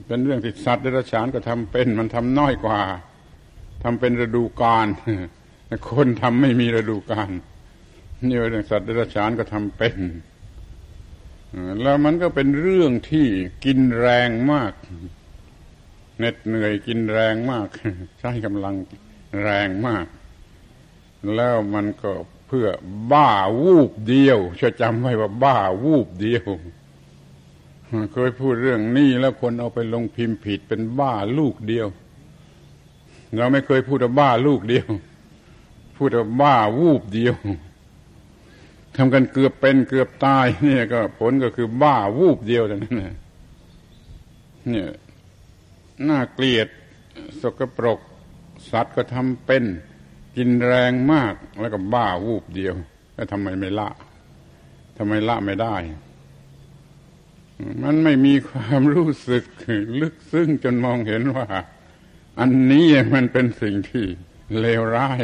[0.08, 2.82] เป็นเรื่องที่สัตว์เดรัจฉานก็ทำเป็น มันทำน้อยกว่า
[3.84, 4.88] ทำเป็นฤดูกาล
[5.90, 7.30] คนทำไม่มีฤดูกาล
[8.28, 9.98] นี่เรื่องสัตว์เดรัจฉานก็ทำเป็น
[11.82, 13.28] แล้วมันก็เป็นเรื่องที่
[13.66, 14.74] กินแรงมาก
[16.18, 17.68] เหน็ดเหนื่อยกินแรงมาก
[18.20, 18.76] ใช้กำลัง
[19.42, 20.06] แรงมาก
[21.36, 22.12] แล้วมันก็
[22.48, 22.68] เพื่อ
[23.12, 23.32] บ้า
[23.64, 26.46] วูบเดียวช่วยจำไว้ว่าบ้าวูบเดียว
[28.14, 31.88] เคยพูดเรื่องนี้แล้วคนเอาไปลงพิมพ์ผิดเป็นบ้าลูกเดียว
[33.38, 34.88] เราไม่เคยพูดว่าบ้าลูกเดียว
[35.98, 37.36] พูดว่าบ้าวูบเดียว
[38.96, 44.92] ทำกันเกือบเป็นเกือบตายนี่ก็ผลก็คือบ้าวูบเดียวแต่นั้นเนี่ย
[46.10, 46.68] น่าเกลียด
[47.42, 48.00] สกปรก
[48.72, 49.64] สัตว์ก็ทำเป็น
[50.36, 52.76] กินแรงมากแล้วก็บ้าวูบเดียว
[53.16, 53.90] แล้วทำไมไม่ละ
[54.98, 55.76] ทำไมละไม่ได้
[57.84, 59.44] มันไม่มีความรู้สึก
[60.02, 61.48] ลึกซึ้งจนมองเห็นว่า
[62.40, 64.06] อันนี้มันเป็นสิ่งที่
[64.60, 65.22] เลวร้าย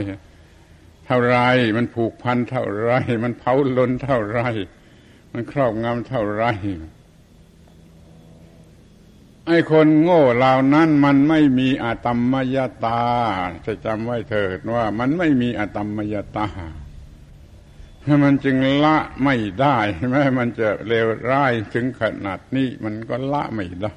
[1.06, 1.38] เท่าไร
[1.77, 2.91] มันผูกพันเท่าไร
[3.23, 4.41] มันเผาล้นเท่าไร
[5.34, 6.45] มันครอบงำเท่าไร
[9.47, 13.01] ไอ้คนโง่เหล่านั้นมันไม่มีอาตมมยตา
[13.65, 16.47] จะจำไว้เถิดว่า มันไม่มีอาตมมยตา
[18.23, 19.77] มันจึงละไม่ได้
[20.10, 23.95] แม้มันจะเลวร้ายถึงขนาดนี้มันก็ละไม่ได้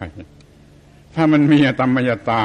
[1.14, 2.42] ถ้ามันมีอาตมมยตา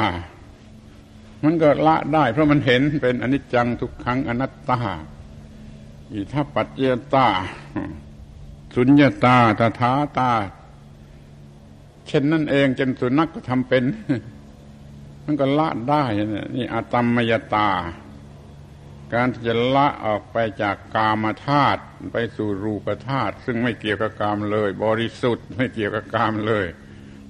[1.44, 4.80] มันก็ละได้ เพราะมันเห็นเป็นอนิจจังทุกครั้งอนัตตา
[6.12, 6.82] อิทัปปัจเจ
[7.14, 7.28] ตา
[8.74, 10.30] สุญญาตาตถาตา
[12.10, 13.84] เช่นนั่นเองจนสุนัขก็ทำเป็น
[15.24, 16.04] มันก็ละได้
[16.56, 17.70] นี่อาตมมยตา
[19.14, 26.66] การที่จะละออกไปจากกามธาตุไปสู่รูปธาตุซึ่งไม่เกี่ยวกับกามเลย บริสุทธิ์ไม่เกี่ยวกับกามเลย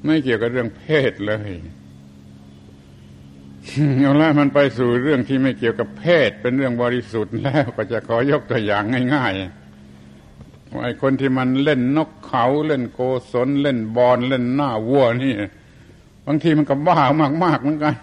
[0.05, 1.51] ไม่เกี่ยวกับเรื่องเพศเลย
[3.99, 13.01] เอาละมันไปสู่เรื่องที่ไม่เกี่ยวกับเพศ เป็นเรื่องบริสุทธิ์แล้วก็จะขอยกตัวอย่างง่ายๆไอ้คนที่มันเล่นนก เขาเล่นโก
[13.33, 15.35] ศลเล่นบอลเล่นหน้าวัวนี่
[16.27, 16.99] บางทีมันก็บ้า
[17.45, 17.97] มากๆเหมือนกัน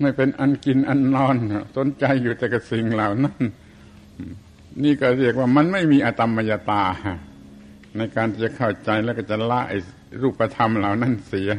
[0.00, 1.36] ไม่เป็นอันกินอันนอน
[1.76, 3.42] สนใจอยู่แต่กับสิ่งเหล่านั้น
[4.82, 6.84] นี่ก็เรียกว่ามันไม่มีอตมมยตา
[7.96, 9.78] ในการจะเข้าใจแล้วก็จะละไอ้
[10.22, 11.50] รูปธรรมเหล่านั้นเสีย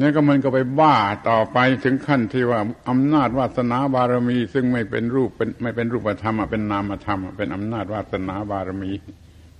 [0.00, 0.96] นี่ก็มันก็ไปบ้า
[1.28, 8.92] ต่อไปถึงขั้นที่ว่าอำนาจวาสนาบารมี ซึ่งไม่เป็นรูปเป็นไม่เป็นรูปธรรมเป็นนามธรรมเป็นอำนาจวาสนาบารมี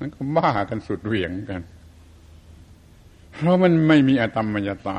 [0.00, 1.62] มันก็บ้ากันสุดเหวี่ยงกัน
[3.34, 4.98] เพราะมันไม่มีอตมมยตา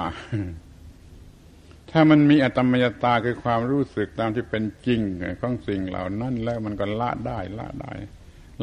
[1.91, 5.01] ถ้ามันมีอตมมยตาคือความรู้สึกตามที่เป็นจริง
[5.41, 7.93] ของสิ่งเหล่านั้น แล้วมันก็ละได้ละได้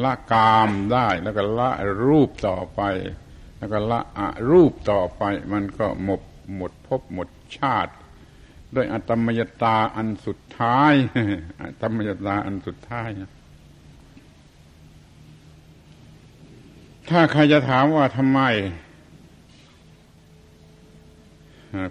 [0.03, 1.69] ละกามได้แล้วก็ละ
[2.05, 2.81] รูปต่อไป
[3.57, 5.23] แล้วก็ละอรูปต่อไป
[5.53, 6.21] มันก็หมด
[6.55, 7.93] หมดพบหมดชาติ
[8.75, 10.93] ด้วยอตมยตาอันสุดท้าย
[11.61, 13.31] อตมยตาอันสุดท้ายนะ
[17.11, 18.41] ถ้าใครจะถามว่าทำไม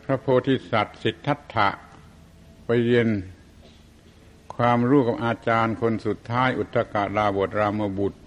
[0.04, 1.68] พระโพธิสัตว์สิทธัตถะ
[2.64, 3.09] ไปเรียน
[4.54, 8.20] ความรู้กับอาจารย์คนสุดท้ายอุตกาดาบทรามบุตร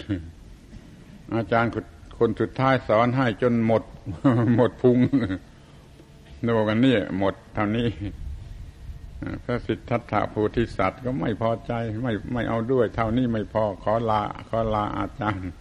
[1.36, 1.72] อาจารย์
[2.20, 3.84] คนสุดท้ายสอนให้จนหมด
[4.56, 4.98] หมดพุง
[6.44, 7.88] นบอกกันนี่หมดเท่านี้
[9.44, 11.72] พระสิทธัตถะโพธิสัตว์ก็ไม่พอใจ
[12.04, 15.52] ไม่ไม่เอาด้วย เท่านี้ไม่พอขอลาขอลาอาจารย์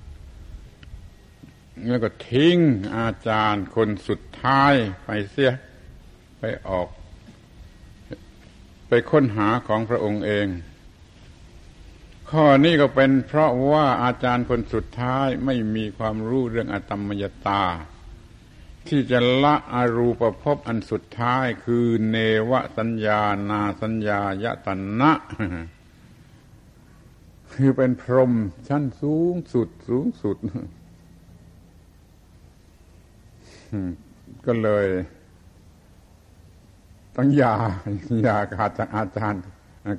[1.88, 2.58] แล้วก็ทิ้ง
[2.96, 5.52] อาจารย์คนสุดท้ายไปเสีย
[6.38, 6.88] ไปออก
[8.88, 10.46] ไปค้นหาของพระองค์เอง
[12.30, 17.64] ข้อนี้ก็เป็นเพราะว่าอาจารย์คนสุดท้ายไม่มีความรู้เรื่องอตมมยตา
[18.88, 22.16] ที่จะละอารูปภพอันสุดท้ายคือเน
[22.50, 24.68] วสัญญานาสัญญายต
[25.00, 25.12] นะ
[27.52, 28.32] คือเป็นพรหม
[28.68, 30.36] ชั้นสูงสุดสูงสุด
[34.46, 34.86] ก็เลย
[37.16, 37.54] ต้องยา
[38.26, 39.42] ยาขาดจากอาจารย์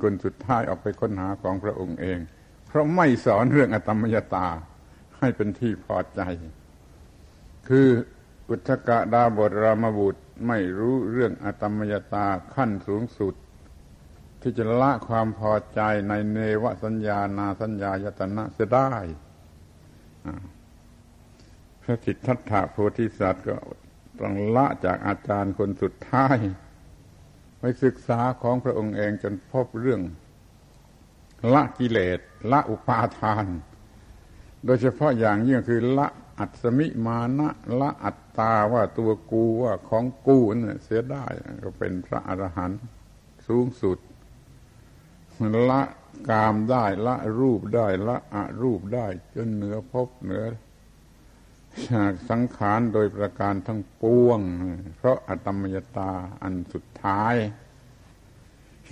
[0.04, 2.20] คนสุดท้ายออกไปค้นหาของพระองค์เอง
[2.68, 4.48] เพราะไม่สอนเรื่องอตมยตา
[5.18, 6.22] ให้เป็นที่พอใจ
[7.68, 7.88] คือ
[8.50, 13.36] อุทกะดาบทรามบุตรไม่รู้เรื่องอตมยตาขั้นสูงสุด
[14.42, 18.88] ที่จะละความพอใจในเนวสัญญานาสัญญายตนะเสียได้
[21.82, 23.58] พระสิทธัตถะโพธิสัตว์ก็
[24.22, 26.38] ต้องละจากอาจารย์คนสุดท้าย
[27.60, 30.02] ไปศึกษาของพระองค์เองจนพบเรื่อง
[31.54, 32.20] ละกิเลส
[32.52, 33.46] ละอุปาทาน
[34.66, 36.08] โดยเฉพาะอย่างยิ่งคือ ละ
[36.40, 41.26] อัตมิมานะละอัตตาว่าตัวกูว่าของกูเนี่ยเสียได้
[41.64, 42.82] ก็เป็นพระอรหันต์
[43.48, 43.98] สูงสุด
[45.70, 45.82] ละ
[46.30, 50.46] กามได้ละรูปได้ละอรูปได้ จนเหนือพบเหนือ
[51.90, 54.40] จากสังขารโดยประการทั้งปวง
[54.98, 56.12] เพราะอัตมยตา
[56.44, 57.36] อันสุดท้าย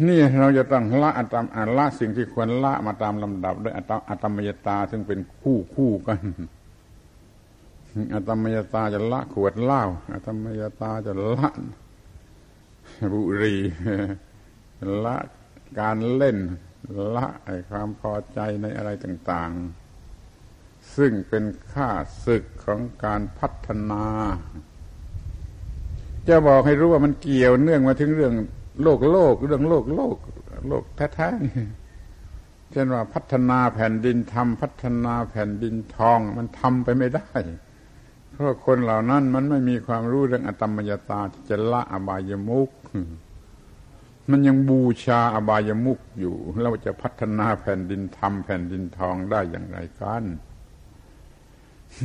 [0.07, 1.45] นี่เราจะต้องละอัตม
[1.77, 3.73] ละสิ่งที่ควรละมาตามลำดับด้วย
[4.09, 6.19] อัตมยตาซึ่งเป็นคู่คู่กัน
[8.13, 11.49] อัตมยตาจะละขวดเหล้าอัตมยตาจะละ
[13.13, 13.55] บุรี
[15.05, 15.17] ละ
[15.79, 16.37] การเล่น
[17.15, 17.27] ละ
[17.69, 19.88] ความพอใจในอะไรต่าง ๆ
[20.99, 21.89] ซึ่งเป็นค่า
[22.25, 24.03] ศึกของการพัฒนา
[26.27, 28.33] จะบอกให้รู้ว่ามันเกี่ยวเนื่องมาถึงเรื่อง
[28.81, 30.15] โลกโลก เรื่องโลกโลก
[30.67, 37.29] โลกแท้ๆเช่นว่าพัฒนาแผ่นดินทำพัฒนาแผ่นดินทองมันทำไปไม่ได้
[38.31, 42.69] เพราะคนเหล่านั้นมันไม่มีความรู้เรื่องอตมยตาที่จะละอบายมุก
[44.29, 50.23] มันยังบูชาอบายมุกอยู่ เราจะพัฒนาแผ่นดินทำแผ่นดินทองได้อย่างไรกัน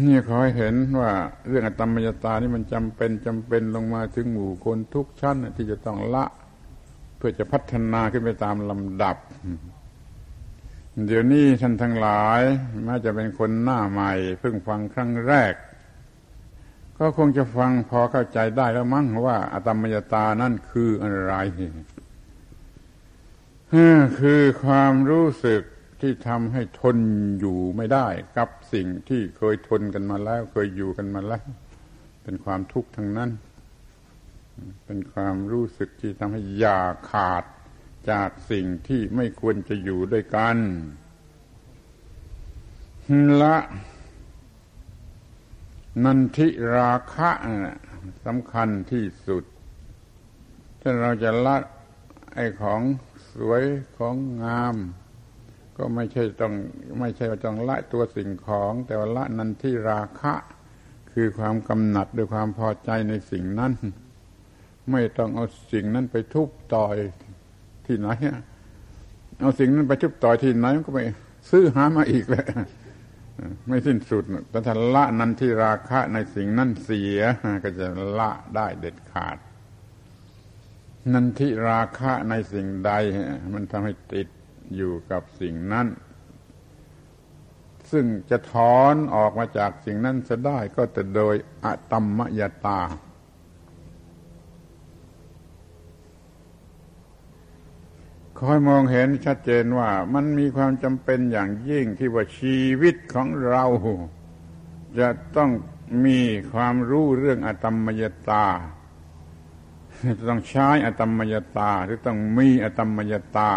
[0.07, 1.13] นี่ขอให้เห็นว่า
[1.49, 6.25] เรื่องอตมยตานี่มันจำเป็นจำเป็นลงมาถึงหมู่คนทุกชั้นที่จะต้องละ
[7.17, 9.17] เพื่อจะพัฒนาขึ้นไปตามลำดับ
[11.07, 12.41] เดี๋ยวนี้ท่านทั้งหลาย
[12.85, 15.55] แม้จะเป็นคนหน้าใหม่ เพิ่งฟังครั้งแรก
[16.99, 21.35] ก็คงจะฟังพอเข้าใจได้แล้วมั้งว่าอตมยตานั่นคืออะไร
[24.19, 25.63] คือความรู้สึก
[26.05, 26.99] ที่ทำให้ทน
[27.41, 28.07] อยู่ไม่ได้
[28.39, 31.45] กับสิ่งที่เคยทนกันมาแล้ว เคยอยู่กันมาแล้ว
[32.23, 33.31] เป็นความทุกข์ทั้งนั้น
[34.85, 37.45] เป็นความรู้สึกที่ทำให้อยากขาด
[38.11, 40.57] จากสิ่งที่ไม่ควรจะอยู่ด้วยกัน
[43.43, 43.57] ละ
[46.05, 47.31] นันทิราคะ
[48.25, 49.45] สำคัญที่สุด
[50.81, 51.57] ถ้าเราจะละ
[52.35, 52.81] ไอ้ของ
[53.33, 53.65] สวย
[53.97, 54.15] ของ
[54.45, 54.77] งาม
[55.77, 56.55] ก็ไม่ใช่ต้อง
[57.01, 60.35] ไม่ใช่ว่าต้องละตัวสิ่งของ แต่ว่าละนันที่ราคะ
[61.13, 63.73] คือความกำหนัดด้วยความพอใจในสิ่งนั้น
[64.91, 66.97] ไม่ต้องเอาสิ่งนั้นไปทุบต่อย
[67.87, 68.09] ที่ไหน
[69.41, 71.01] เอาสิ่งนั้นไปทุบต่อยที่ไหนมันก็ไป
[71.51, 72.45] ซื้อหามาอีกเลย
[73.69, 77.21] ไม่สิ้นสุดแต่ถ้าละนันที่ราคะในสิ่งนั้นเสีย
[77.65, 77.87] ก็จะ
[78.19, 79.39] ละได้เด็ดขาด
[81.13, 82.93] นันทิราคะในสิ่งใด
[83.55, 84.29] มันทำให้ติด
[84.75, 85.87] อยู่กับสิ่งนั้น
[87.91, 91.35] ซึ่งจะถอนออกมาจากสิ่งนั้นจะได้ก็แต่โดย
[91.65, 92.81] อะตัมมยตา
[98.41, 103.65] คอยมองเห็นชัดเจนว่ามันมีความจำเป็นอย่างยิ่งที่ว่าชีวิตของเรา
[104.99, 105.51] จะต้อง
[106.07, 106.21] มี
[106.53, 108.47] ความรู้เรื่องอตมมยตา
[110.29, 113.51] ต้องใช้อตมมยตาหรือต้องมีอตมมยตา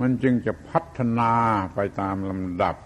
[0.00, 1.32] มันจึงจะพัฒนา
[1.74, 2.76] ไปตามลำดับ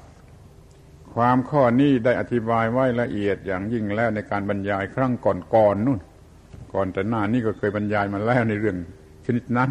[1.15, 6.01] ความข้อนี้ได้อธิบายไว้ละเอียดอย่างยิ่งแล้วในการบรรยายครั้งก่อนๆนนู่น
[6.75, 8.77] ก่อนแต่หน้านี้ก็เคยบรรยายมาแล้วในเรื่อง
[9.27, 9.71] ชนิดนั้น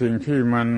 [0.00, 0.68] สิ่งที่มัน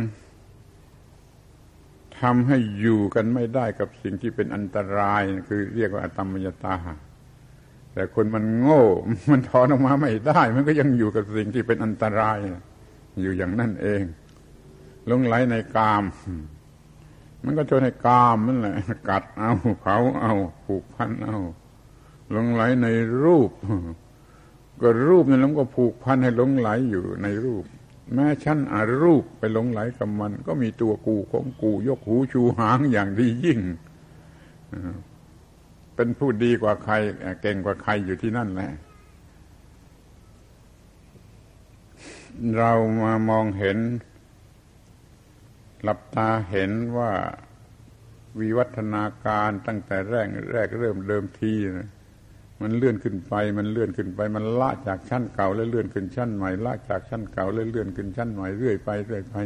[2.20, 6.76] ทำให้อยู่กันไม่ได้กับสิ่งที่เป็นอันตราย คือเรียกว่าอตมมยตา
[7.92, 8.84] แต่คนมันโง่
[9.30, 12.38] มันถอนออกมาไม่ได้ มันก็ยังอยู่กับสิ่งที่เป็นอันตราย
[13.20, 14.02] อยู่อย่างนั่นเอง
[15.10, 16.04] ลงไหลในกาม
[17.44, 18.74] มันก็จนในกามนั่นแหละ
[19.08, 20.32] กัดเอาเผาเอา
[20.64, 21.38] ผูกพันเอา
[22.34, 22.88] ลงไหลใน
[23.24, 23.50] รูป
[24.80, 27.64] ก็รูปนั่นแล้วก็ผูกพันให้ลงไหลอยู่ในรูป
[28.14, 33.60] แม้ชั้นอารูปไปลงไหลกับมัน ก็มีตัวกูของกูยกหูชูหางอย่างดียิ่ง
[35.94, 36.94] เป็นผู้ดีกว่าใคร
[37.40, 38.70] เก่งกว่าใครอยู่ที่นั่นแหละ
[42.56, 42.72] เรา
[43.02, 43.78] มามองเห็น
[45.82, 47.12] หลับตาเห็นว่า
[48.40, 51.88] วิวัฒนาการตั้งแต่แรกแรกเริ่มเดิมทีนะ
[52.62, 59.36] มันเลื่อนขึ้นไปมันเลื่อนขึ้นไป มันละจากชั้นเก่าแล้วเลื่อนขึ้นชั้นใหม่ละจากชั้นเก่าแล้วเลื่อนขึ้นชั้นใหม่เรื่อยไปเรื่อยไป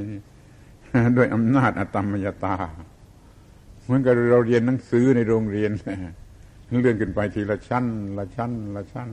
[1.17, 2.57] ด้วยอำนาจอตมมยตา
[3.83, 5.73] เหมือนกับเราเรียนหนังสือในโรงเรียน
[6.69, 7.85] เลื่อนขึ้นไปทีละชั้น
[8.19, 9.11] ละชั้น ละชั้น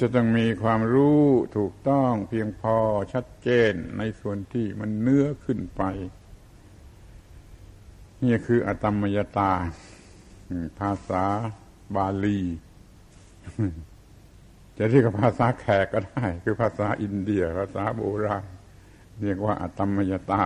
[0.00, 1.22] จะต้องมีความรู้
[1.56, 2.76] ถูกต้องเพียงพอ
[3.12, 5.82] ชัดเจนในส่วนที่มันเนื้อขึ้นไป
[8.24, 9.52] นี่คืออตมมยตา
[10.80, 11.24] ภาษา
[11.94, 12.40] บาลี
[14.78, 18.44] จะเรียกภาษาแขกก็ได้ คือภาษาอินเดีย ภาษาโบราณ
[19.22, 20.44] เรียกว่าอตมมยตา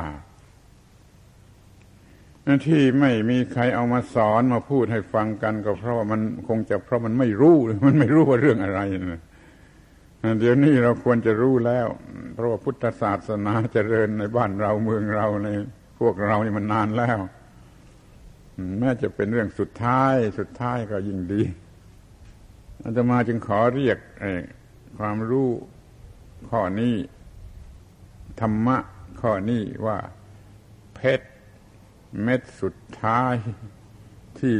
[2.66, 8.80] ที่ไม่มีใครเอามาสอนมาพูดให้ฟังกันก็เพราะว่ามันคงจะเพราะมันไม่รู้มันไม่รู้ว่าเรื่องอะไร
[9.12, 9.20] นะ
[10.40, 11.86] เดี๋ยวนี้เราควรจะรู้แล้ว
[12.34, 15.48] เพราะว่าพุทธศาสนาเจริญในบ้านเราเมืองเราใน
[15.98, 17.18] พวกเรานี่มันนานแล้ว
[18.78, 21.42] แม้จะเป็นเรื่องสุดท้ายสุดท้ายก็ยิ่งดี
[22.82, 23.98] อาตมาจึงขอเรียก
[24.98, 25.50] ความรู้
[26.50, 26.94] ข้อนี้
[28.40, 28.76] ธรรมะ
[29.20, 29.98] ข้อนี้ว่า
[30.94, 31.26] เพชร
[32.22, 33.34] เม็ดสุดท้าย
[34.38, 34.56] ที่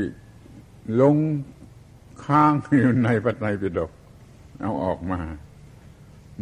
[1.01, 1.16] ลง
[2.24, 3.90] ค้างอยู่ในพระไตรปิฎก
[4.61, 5.20] เอาออกมา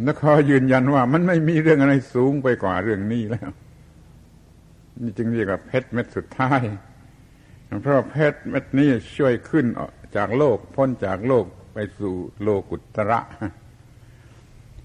[0.03, 3.49] แล้วขอยืนยันว่ามันไม่มีเรื่องอะไรสูงไปกว่าเรื่องนี้แล้ว
[5.01, 6.61] นี่จึงเรียกว่าเพชรเม็ดสุดท้าย
[7.81, 9.65] เพราะเพชรเม็ดนี้ช่วยขึ้น
[10.15, 13.19] จากโลกพ้นจากโลกไปสู่โลกุตระ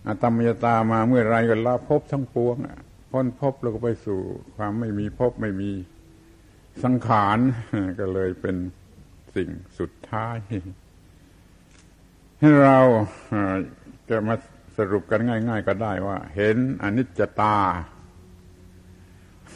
[0.06, 2.56] อาตมยตามาเมื่อไรก็ลาพบทั้งปวง
[3.10, 4.20] พ้นพบแล้วก็ไปสู่
[4.56, 5.70] ความไม่มีพบไม่มี
[6.82, 7.38] สังขาร
[7.98, 8.56] ก็เลยเป็น
[9.34, 9.48] สิ่ง
[9.78, 10.36] สุดท้าย
[12.38, 12.80] ให้เรา
[14.10, 14.34] จะมา
[14.76, 17.56] สรุปกันง่าย ๆ ก็ได้ว่า เห็นอนิจจตา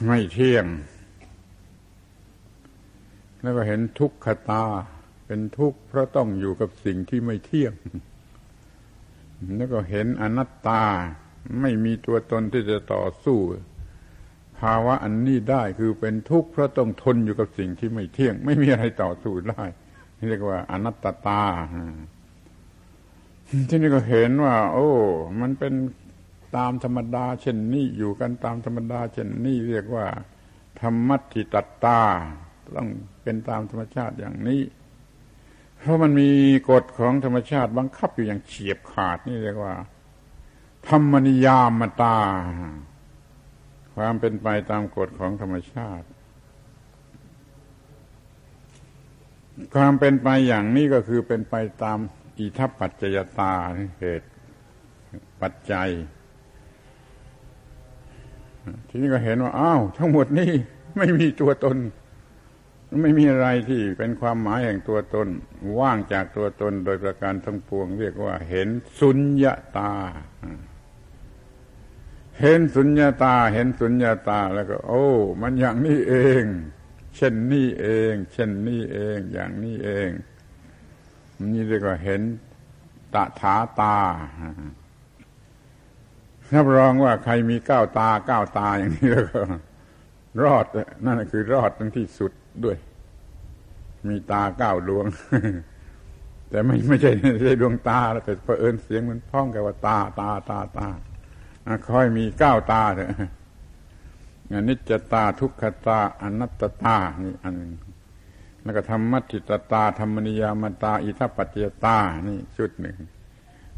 [0.07, 0.67] ไม่เที่ยง
[3.43, 4.65] แล้วก็เห็นทุกขตา
[5.27, 7.75] เป็นทุกข์เพราะต้องอยู่กับสิ่งที่ไม่เที่ยง
[9.57, 10.85] แล้วก็เห็นอนัตตา
[11.61, 13.39] ไม่มีตัวตนที่จะต่อสู้
[14.61, 19.65] ภาวะอันนี้ได้คือเป็นทุกข์เพราะต้องทนอยู่กับสิ่งที่ไม่เที่ยง ไม่มีอะไรต่อสู้ได้
[20.29, 21.43] เรียกว่าอนัตตา
[23.69, 24.91] ที่นี่ก็เห็นว่า โอ้
[25.41, 25.75] มันเป็น
[26.57, 30.07] ตามธรรมดา เช่นนี้อยู่กันตามธรรมดา เช่นนี้เรียกว่า
[30.81, 32.01] ธรรมัติตตตา
[32.77, 32.89] ต้อง
[33.23, 34.63] เป็นตามธรรมชาติอย่างนี้
[35.79, 36.31] เพราะมันมี
[36.71, 39.75] กฎของธรรมชาติบังคับอยู่อย่างเฉียบขาดนี่เรียกว่า
[40.89, 42.17] ธรรมนิยามตา
[43.99, 46.07] ความเป็นไปตามกฎของธรรมชาติ
[49.75, 51.99] ความเป็นไปอย่างนี้ก็คือเป็นไปตาม
[52.39, 53.55] อิทัปปัจจยตา
[54.01, 54.29] เหตุ
[55.41, 55.89] ปัจจัย
[58.89, 60.53] ทีนี้ก็เห็นว่าอ้าวทั้งหมดนี้
[60.97, 61.77] ไม่มีตัวตน
[63.03, 65.29] ไม่มีอะไรที่เป็นความหมายแห่งตัวตน
[65.79, 68.69] ว่างจากตัวตนโดยประการทั้งปวง เรียกว่า เห็น
[69.01, 69.93] สุญญาตา
[72.41, 75.07] เห็นสุญญาตา เห็นสุญญาตาแล้วก็ โอ้
[75.41, 76.45] มันอย่างนี้เอง
[77.17, 80.11] เช่นนี้เอง เช่นนี้เอง อย่างนี้เอง
[81.53, 82.23] นี่เรียกว่าเห็น
[83.15, 83.97] ตาถาตา
[86.55, 89.41] รับรองว่าใครมีก้าวตาก้าวตาอย่างนี้แล้วก็
[90.43, 90.67] รอด
[91.05, 92.33] นั่นคือรอดทั้งที่สุด
[92.65, 92.77] ด้วย
[94.09, 95.07] มีตาก้าวดวง
[96.51, 100.89] แต่ไม่ไม่ใช่ไม่ใช่ดวงตาแล้วแต่เผอิญเสียงมันพ้องกับว่าตาตาตาตา
[101.89, 103.11] คอยมีเก้าตาเถอะ
[104.53, 107.57] อนิจจตาทุกขตาอนัตตานี่อัน
[108.63, 111.97] แล้วก็ธรรมัติตตา ธรรมนิยามตา อิทัปปัจจตา
[112.29, 112.99] นี่ชุดหนึ่ง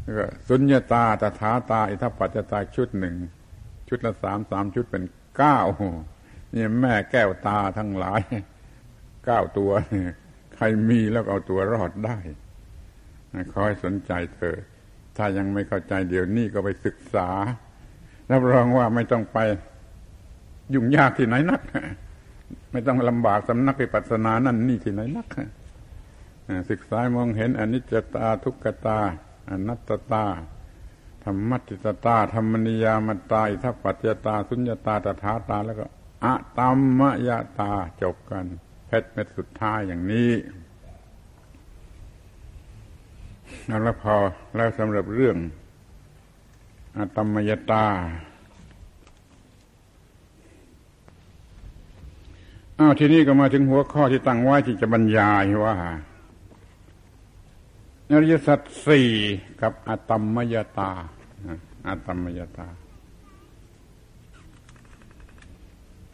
[0.01, 3.15] แล้วก็สุญญาตาตถาตา อิทัปปัจจตาชุดหนึ่ง
[3.87, 5.03] ชุดละสามสามชุดเป็น
[5.37, 5.59] เก้า
[6.53, 8.21] นี่แม่แก้วตาทั้งหลาย
[9.25, 9.71] เก้าตัว
[10.55, 12.17] ใครมีแล้วเอาตัวรอดได้
[13.53, 14.57] คอยสนใจเธอ
[15.17, 17.29] ถ้ายังไม่เข้าใจเดี๋ยวนี้ก็ไปศึกษา
[18.31, 19.39] รับรองว่าไม่ต้องไป
[20.73, 21.61] ยุ่งยากที่ไหนนัก
[22.71, 25.27] ไม่ต้องลำบากสำนักปิปัสนานั่นนี่ที่ไหนนัก
[26.69, 28.99] ศึกษามองเห็นอนิจจตาทุกขตา
[29.49, 30.25] อนัตตา
[31.23, 35.85] ธรรมติตตาธรรมนิยามตาอิทัปปัจจตา สุญญตาตถาตา แล้วก็
[36.23, 37.29] อะตัมมย
[37.59, 37.71] ตา
[38.01, 38.45] จบกัน
[38.87, 40.31] เพชรเม็ดสุดท้ายอย่างนี้
[43.83, 44.15] แล้วพอ
[44.55, 45.37] แล้วสำหรับเรื่อง
[46.97, 47.85] อะตัมยตา
[52.79, 55.75] อ้าวทีนี้ก็มาถึงหัวข้อที่ตั้งไว้ที่จะบรรยายว่า
[58.11, 59.09] อริยสัจสี่
[59.61, 60.91] กับอะตมยตา
[61.87, 62.67] อะตัมมยตา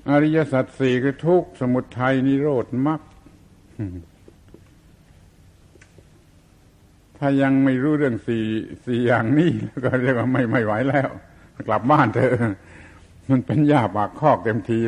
[0.10, 3.02] อริยสัจสี่คือทุกสมุทัยนิโรธมรรค
[7.18, 8.46] ถ้ายังไม่รู้เรื่องสี่
[8.86, 9.52] สี่อย่างนี้
[9.86, 11.10] ก็เรียกว่าไม่ไม่ไหวแล้ว
[11.68, 12.32] กลับบ้านเถอะ
[13.30, 14.80] มันเป็นยาปากคอกเต็มที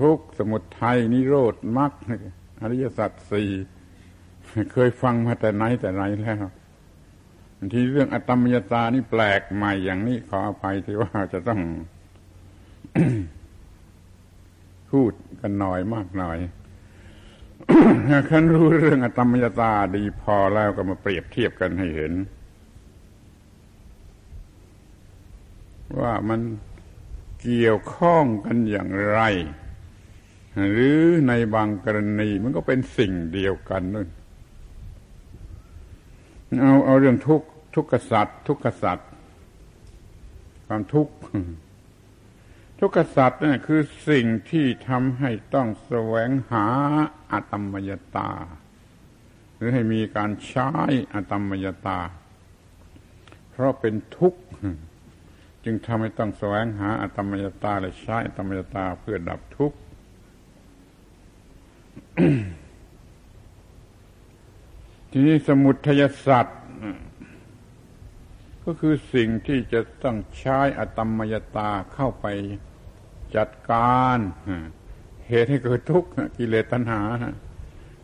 [0.00, 1.92] ทุกสมุทัยนิโรธมรรค
[2.62, 3.50] อริยสัจสี่
[4.72, 6.44] เคยฟังมาแต่ไหนแต่ไรแล้ว
[7.74, 11.60] ทีเรื่องอตมยตานี่แปลกใหม่อย่างนี้ขออภัยที่ว่าจะต้อง
[14.90, 16.38] พูดกันหน่อยมากหน่อย
[18.28, 22.12] คันรู้เรื่องอตมยตาดีพอแล้วก็มาเปรียบเทียบกันให้เห็น
[26.00, 26.40] ว่ามัน
[27.42, 29.20] เกี่ยวข้องกันอย่างไร
[30.72, 30.98] หรือ
[31.28, 34.08] ในบางกรณีมันก็เป็นสิ่งเดียวกันนั่น
[36.62, 37.42] เอาเอาเรื่องทุก
[37.74, 39.08] ทุกขสัตว์ทุกขสัตว์
[40.66, 41.14] ความทุกข์
[42.80, 46.66] ทุกขสัตว์นี่คือสิ่งที่ทำให้ต้องแสวงหา
[47.32, 48.30] อัตมยตา
[49.56, 50.70] หรือให้มีการใช้
[51.14, 52.00] อัตมยตา
[53.50, 54.42] เพราะเป็นทุกข์
[55.64, 59.78] จึงทำให้ต้องแสวงหาอัตมยตาและใช้อัตมยตาเพื่อดับทุกข์
[65.10, 66.58] ทีนี้สมุทัยสัตว์
[68.64, 72.26] ก็คือสิ่งที่จะต้องใช้อตมยตาเข้าไป
[73.36, 74.18] จัดการ
[75.30, 77.00] เหตุให้เกิดทุกข์กิเลสตัณหา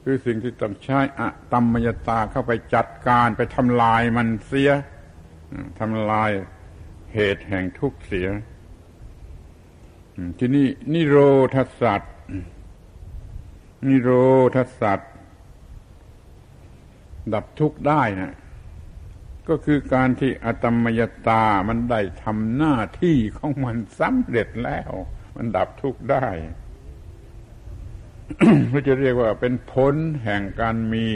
[0.03, 1.23] คือสิ่งที่ต้องใช้อ
[1.53, 4.71] ตมมยตาเข้าไปจัดการไปทำลายมันเสีย
[5.81, 6.31] ทำลาย
[7.15, 8.29] เหตุแห่งทุกข์เสีย
[10.39, 11.19] ที่นี่นิโร
[11.55, 12.15] ธสัตว์
[13.87, 14.11] นิโร
[14.55, 15.13] ธสัตว์
[17.35, 18.35] ดับทุกข์ได้นะ
[19.49, 24.91] ก็คือการที่อตมยตามันได้ทำหน้าที่ของมันสำเร็จแล้ว
[25.37, 26.27] มันดับทุกข์ได้
[28.71, 29.95] เราจะเรียกว่าเป็นผล
[30.25, 31.09] แห่งการมี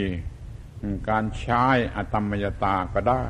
[1.09, 3.25] การใช้อตมยตาก็ได้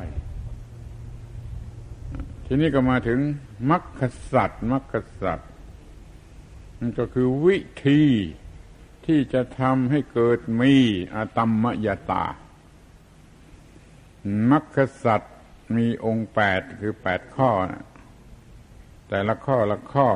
[2.46, 3.20] ทีนี้ก็มาถึง
[3.70, 4.02] มรรค
[4.34, 5.50] สัตว์มรรคสัตว์
[6.80, 7.58] มันก็คือวิ
[7.88, 8.04] ธี
[9.06, 10.74] ที่จะทำให้เกิดมี
[11.16, 12.26] อตมยตา
[14.52, 15.36] มรรคสัตว์
[15.76, 17.50] มีองค์แปดคือแปดข้อ
[19.10, 20.08] แต่ละข้อละข้อ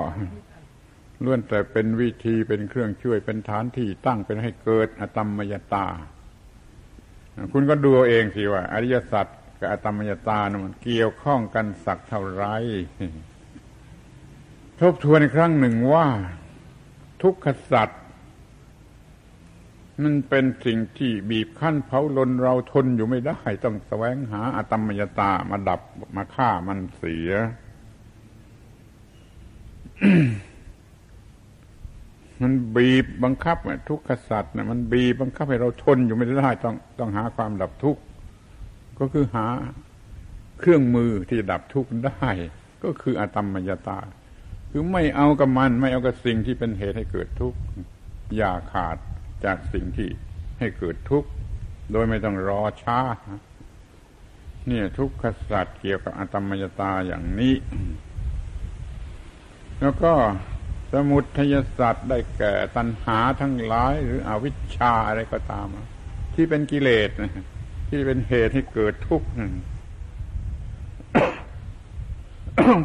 [1.26, 5.88] ล้วนแต่เป็นวิธีเป็นเครื่องช่วยเป็นฐานที่ตั้งเป็นให้เกิดอตมมยตา
[7.52, 9.28] คุณก็ดูเองสิว่า อริยสัจ
[9.60, 12.46] กับอตมมยตานะมันเกี่ยวข้องกันสักเท่าไร
[14.80, 16.08] ทบทวนอีกครั้งหนึ่งว่า
[17.22, 18.02] ทุกขสัตว์
[20.04, 25.82] มันเป็นสิ่งที่บีบคั้นเผาลนเราทนอยู่ไม่ได้ ต้องแสวงหาอตมยตามาดับ
[26.16, 27.32] มาฆ่ามันเสีย
[32.44, 33.58] มันบีบบังคับ
[33.90, 38.02] ทุกขสัตว์นะมันบีบบังคับให้เราทนอยู่ไม่ได้ต้องต้องหาความดับทุกข์
[39.00, 39.46] ก็คือหา
[40.60, 42.30] เครื่องมือที่จะดับทุกข์ได้
[42.84, 44.00] ก็คืออตมมยตา
[44.72, 47.60] คือไม่เอากับมันไม่เอากับสิ่งที่เป็นเหตุให้เกิดทุกข์
[48.38, 48.98] อย่าขาด
[49.46, 50.10] จากสิ่งที่
[50.60, 51.30] ให้เกิดทุกข์
[51.92, 53.00] โดยไม่ต้องรอช้า
[54.68, 57.54] เนี่ยทุกขสัตว์เกี่ยวกับอัตมยตาอย่างนี้
[59.82, 60.14] แล้วก็
[60.94, 65.68] สมุทัยสัตว์ได้แก่ตัณหาทั้งหลาย หรืออวิชชาอะไรก็ตาม
[66.34, 67.10] ที่เป็นกิเลส
[67.90, 69.28] ที่เป็นเหตุให้เกิดทุกข์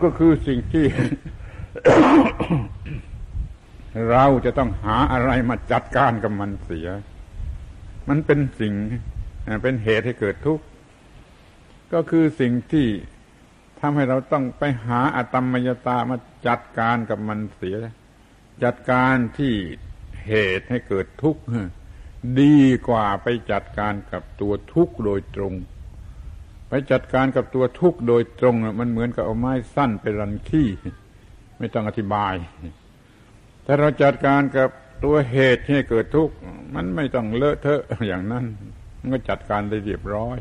[0.02, 0.86] ก็คือสิ่งที่
[4.10, 6.88] เราจะต้องหาอะไรมาจัดการกับมันเสีย
[8.08, 8.74] มันเป็นสิ่ง
[9.62, 10.64] เป็นเหตุให้เกิดทุกข์
[11.92, 12.86] ก็คือสิ่งที่
[13.80, 17.76] ทำให้เราต้องไปหาอตมมยตามาจัดการกับมันเสีย
[18.64, 19.54] จัดการที่
[20.26, 21.42] เหตุให้เกิดทุกข์
[22.40, 22.56] ดี
[22.88, 25.54] กว่าไปจัดการกับตัวทุกข์โดยตรง
[26.68, 30.68] ไปจัดการกับตัวทุกข์โดยตรงมันเหมือนกับเอาไม้สั้นไปรันขี้
[31.58, 32.34] ไม่ต้องอธิบาย
[33.64, 34.68] ถ้าเราจัดการกับ
[35.04, 36.34] ตัวเหตุให้เกิดทุกข์
[36.74, 38.44] มันไม่ต้องเลอะเทอะอย่างนั้น
[39.00, 40.38] มันก็จัดการได้เรียบร้อย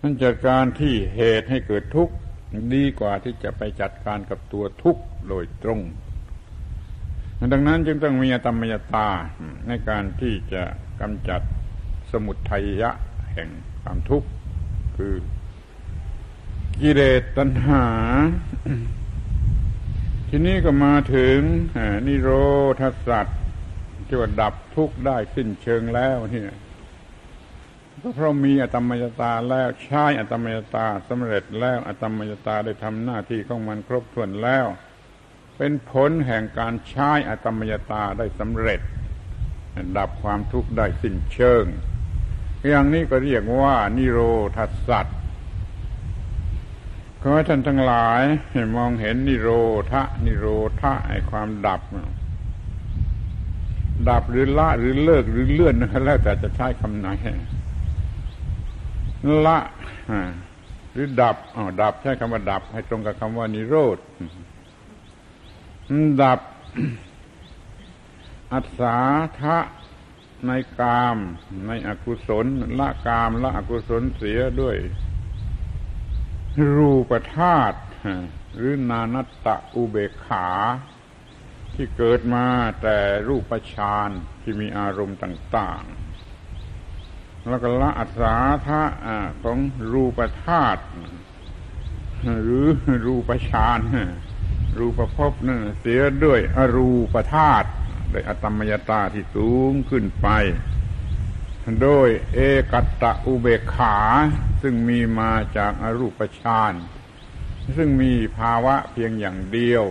[0.00, 2.14] นั่นจัดการที่เหตุให้เกิดทุกข์
[2.74, 5.80] ดีกว่าที่จะไปจัดการกับตัวทุกข์โดยตรง
[7.50, 9.08] ดังนั้นจึงต้องมีธรรมยตา
[9.68, 10.62] ในการที่จะ
[11.00, 11.40] กำจัด
[12.12, 12.90] สมุทัยยะ
[13.32, 13.48] แห่ง
[13.82, 14.28] ความทุกข์
[14.96, 15.14] คือ
[16.80, 17.84] กิเลสตัณหา
[20.28, 21.38] ทีนี้ก็มาถึง
[22.06, 22.30] นิโร
[22.80, 23.40] ธสัตว์
[24.06, 26.42] ที่ว่าดับทุกข์ได้สิ้นเชิงแล้วนี่
[28.02, 34.66] ก็เพราะมีอตมยตาแล้วใช้อตมยตาสำเร็จแล้วอตมยตาได้ทำหน้าที่ของมันครบถ้วนแล้ว
[35.64, 38.80] เป็นผลแห่งการใช้อตมยตาได้สำเร็จ
[39.98, 41.64] ดับความทุกข์ได้สิ้นเชิง
[42.68, 44.20] อย่างนี้ก็เรียกว่านิโร
[44.56, 45.18] ธาสัตว์
[47.20, 48.22] ขอให้ท่านทั้งหลาย
[48.76, 49.50] มองเห็นนิโร
[49.92, 50.46] ธะนิโร
[50.80, 51.80] ธะไอความดับ
[54.08, 57.08] ดับหรือละหรือเลิกหรือเลื่อนแล้วแต่จะใช้คำไหน
[59.46, 59.58] ละ
[60.92, 63.98] หรือดับอ๋อดับใช้คำว่าดับ ให้ตรงกับคำว่านิโรธ
[66.22, 66.40] ดับ
[68.52, 68.96] อัศา
[69.40, 69.58] ทะ
[70.46, 71.18] ในกาม
[71.66, 72.46] ในอกุศล
[72.78, 74.76] ละกาม ละอกุศลเสียด้วย
[76.76, 77.78] รูปธาตุ
[78.56, 80.48] หรือนานัตตะอุเบกขา
[81.74, 82.46] ที่เกิดมา
[82.82, 84.10] แต่รูปฌาน
[84.42, 85.82] ที่มีอารมณ์ต่าง
[86.64, 88.36] ๆ แล้วก็ละอัศา
[88.66, 88.82] ธา
[89.42, 89.58] ของ
[89.92, 90.82] รูปธาตุ
[92.42, 92.66] หรือ
[93.06, 93.80] รูปฌาน
[94.78, 97.68] รูปภพนั่นเสียด้วยอรูปธาตุ
[98.10, 100.28] โดยอตมยตาที่สูงขึ้นไป
[101.82, 102.38] โดยเอ
[102.72, 103.96] กัตตะอุเบกขา
[104.62, 106.72] ซึ่งมีมาจากอรูปฌาน
[107.76, 109.84] ซึ่งมีภาวะเพียงอย่างเดียว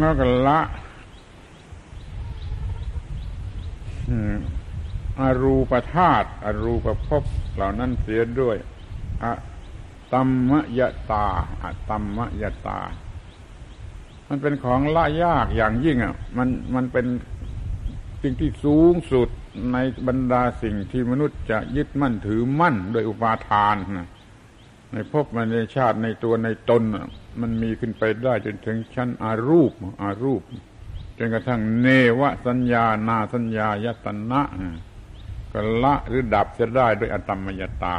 [0.00, 0.60] แล้วก็ละ
[5.20, 7.22] อรูปธาตุอรูปภพ
[7.54, 8.56] เหล่านั้นเสียด้วย
[9.22, 9.32] อะ
[10.12, 10.80] ตัมมย
[11.10, 11.26] ตา
[11.62, 12.78] อะตัมมยตา
[14.28, 17.06] มันเป็นของละยากอย่างยิ่งอะมันมันเป็น
[18.22, 19.28] สิ่งที่สูงสุด
[19.72, 19.76] ใน
[20.08, 24.08] บรรดาสิ่งที่มนุษย์จะยึดมั่นถือมั่นโดยอุปาทานนะ
[24.92, 26.82] ในภพมันในชาติในตัวในตน
[27.40, 30.42] มันมีขึ้นไปได้จนถึงชั้นอารูปอารูป
[31.18, 31.88] จนกระทั่งเน
[32.20, 34.42] วสัญญานาสัญญายตนะ
[35.52, 37.96] ก็ละหรือดับจะได้ด้วยอตมมยตา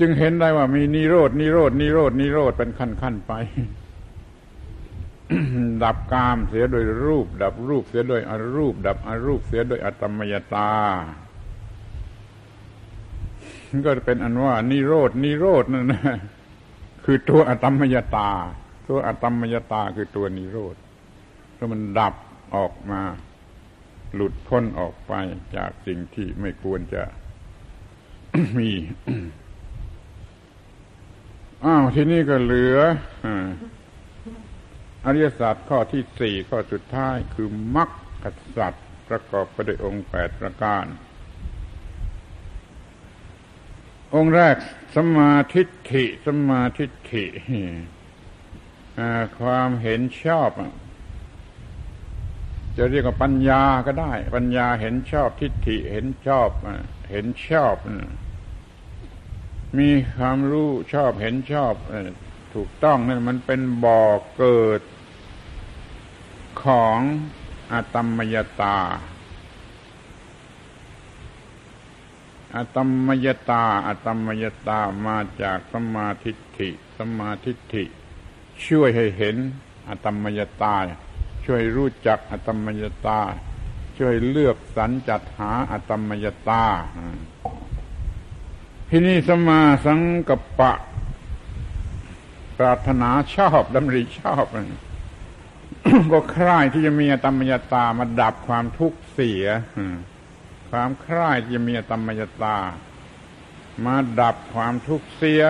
[0.00, 3.32] จึงเห็นได้ว่ามีนิโรดนิโรดนิโรดนิโรดเป็นขั้นขั้นไป
[5.82, 10.70] ดับกามเสียโดยรูป ดับรูปเสียโดยอรูป ดับอรูปเสียโดยอตมมยตา
[13.84, 16.02] ก็เป็นอันว่านิโรดนิโรดนั่นนะ
[17.04, 18.30] คือตัวอตมมยตา
[18.88, 20.76] ตัวอตมมยตาคือตัวนิโรธ
[21.56, 22.14] ก็มันดับ
[22.56, 23.00] ออกมา
[24.14, 25.12] หลุดพ้นออกไป
[25.56, 27.02] จากสิ่งที่ไม่ควรจะ
[28.58, 28.70] มี
[31.96, 32.78] ที่นี่ก็เหลือ
[35.04, 37.90] อริยสัจข้อที่สี่ข้อสุดท้ายคือมรรค
[38.56, 38.74] สัจ
[39.08, 40.84] ประกอบไปด้วยองค์แปดประการ
[44.14, 44.56] องค์แรก
[44.96, 47.24] สมาธิฐิสมาธิฐิ
[49.40, 50.50] ความเห็นชอบ
[52.76, 56.48] จะเรียกว่าปัญญาก็ได้ ปัญญาเห็นชอบทิฏฐิเห็นชอบ
[57.10, 57.76] เห็นชอบ
[59.78, 61.74] มีความรู้ชอบเห็นชอบ
[62.54, 64.02] ถูกต้องนั่นมันเป็นบ่อ
[64.36, 64.80] เกิด
[66.62, 66.98] ของ
[67.72, 68.78] อตมมยตา
[72.56, 77.84] อตมมยตาอตมมยตามาจากสมาธิฐิสมาธิฐิ
[78.66, 79.36] ช่วยให้เห็น
[79.88, 80.74] อตมมยตา
[81.44, 83.20] ช่วยรู้จักอตมยตา
[83.98, 86.64] ช่วยเลือกสรรจัดหาอตมยตา
[88.94, 90.72] ที่นี่สมาสังกปะ
[92.58, 94.44] ปรารถนาชอบดำริชอบ
[96.12, 99.44] ก็ใคร่ที่จะมีธรรมยตามาดับความทุกข์เสีย
[100.70, 102.56] ความคร่ที่จะมีธรรมยตา
[103.84, 105.42] มาดับความทุกข์เสีย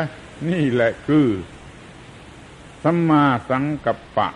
[0.53, 1.27] นี่แหละคือ
[2.83, 4.29] สัมมาสังกัปปะ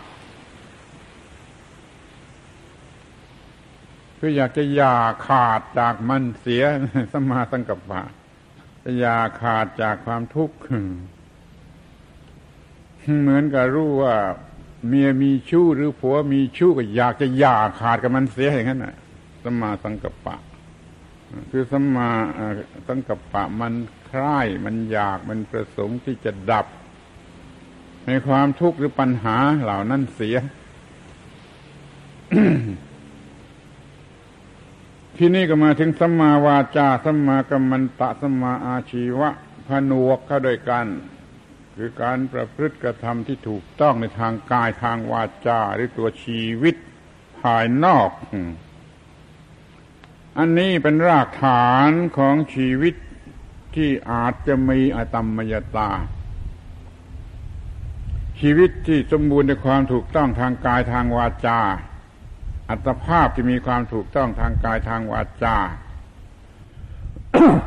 [4.18, 4.96] คืออยากจะอย่า
[5.26, 6.62] ขาดจากมันเสีย
[7.12, 8.02] สัมมาสังกัปปะ
[8.99, 10.57] อย่าขาดจากความทุกข์
[13.20, 14.16] เหมือนกับรู้ว่า
[14.89, 18.95] เมียมีชู้หรือผัวมีชู้ก็อยากจะอย่าขาดกับมันเสียอย่างนั้นน่ะ
[19.43, 20.37] สมาสังกัปปะ
[21.51, 22.11] คือสมา
[22.89, 23.72] สังกัปปะมัน
[24.07, 26.66] ใคร่มันอยากมันประสงค์ที่จะดับ
[28.07, 30.37] ในความทุกข์หรือปัญหาเหล่านั้นเสีย
[35.18, 39.30] ที่นี่ก็มาถึงสัมมาวาจาสัมมากัมมันตะสัมมาอาชีวะ
[39.66, 40.86] ผนวกเข้าด้วยกัน
[41.76, 46.74] คือการประพฤติกระทำที่ถูกต้องในทางกายทางวาจาหรือตัวชีวิต
[47.40, 48.10] ภายนอก
[50.38, 52.94] อันนี้เป็นรากฐานของชีวิต
[53.76, 55.90] ที่อาจจะมีอตมมยตา
[58.40, 61.60] ชีวิตที่สมบูรณ์ในความถูกต้องทางกายทางวาจา
[62.70, 65.58] อัตภาพที่มีความถูกต้องทางกายทางวาจา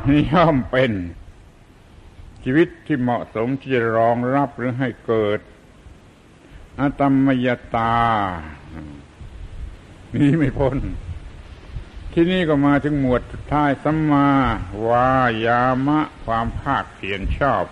[0.08, 0.92] นี่ย่อมเป็น
[2.42, 5.40] ชีวิตที่เหมาะสมที่จะรองรับหรือให้เกิด
[6.80, 7.96] อตมยตา
[10.14, 10.76] นี่ไม่พ้น
[12.12, 14.28] ที่นี่ก็มาถึงหมวดสุดท้ายสัมมา
[14.86, 15.10] วา
[15.46, 17.64] ยามะ ความภาคเพียรชอบ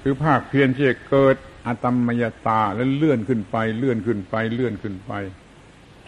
[0.00, 1.36] คือภาคเพียรที่จะเกิด
[1.66, 5.12] อตมมยตาแล้วเลื่อนขึ้นไป เลื่อนขึ้นไป เลื่อนขึ้นไป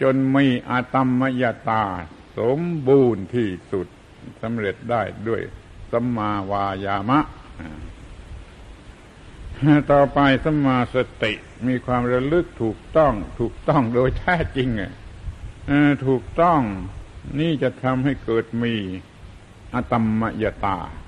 [0.03, 1.83] จนมีอาตมมยตา
[2.37, 3.87] สมบูรณ์ที่สุด
[4.41, 5.41] สำเร็จได้ด้วย
[5.91, 7.19] สัมมาวายามะ
[9.91, 11.33] ต่อไปสัมมาสติ
[11.67, 14.69] มีความระลึกถูกต้องถูกต้องโดยแท้จริง
[16.05, 16.61] ถูกต้อง
[17.39, 18.75] นี่จะทำให้เกิดมี
[19.73, 21.02] อาตมมยตาถ้า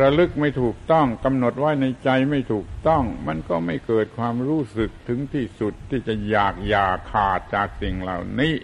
[0.00, 8.54] ระลึกไม่ถูกต้องกำหนดไว้ในใจไม่ถูกต้อง มันก็ไม่เกิดความรู้สึกถึงที่สุดที่จะอยากอยากขาดจากสิ่งเหล่านี้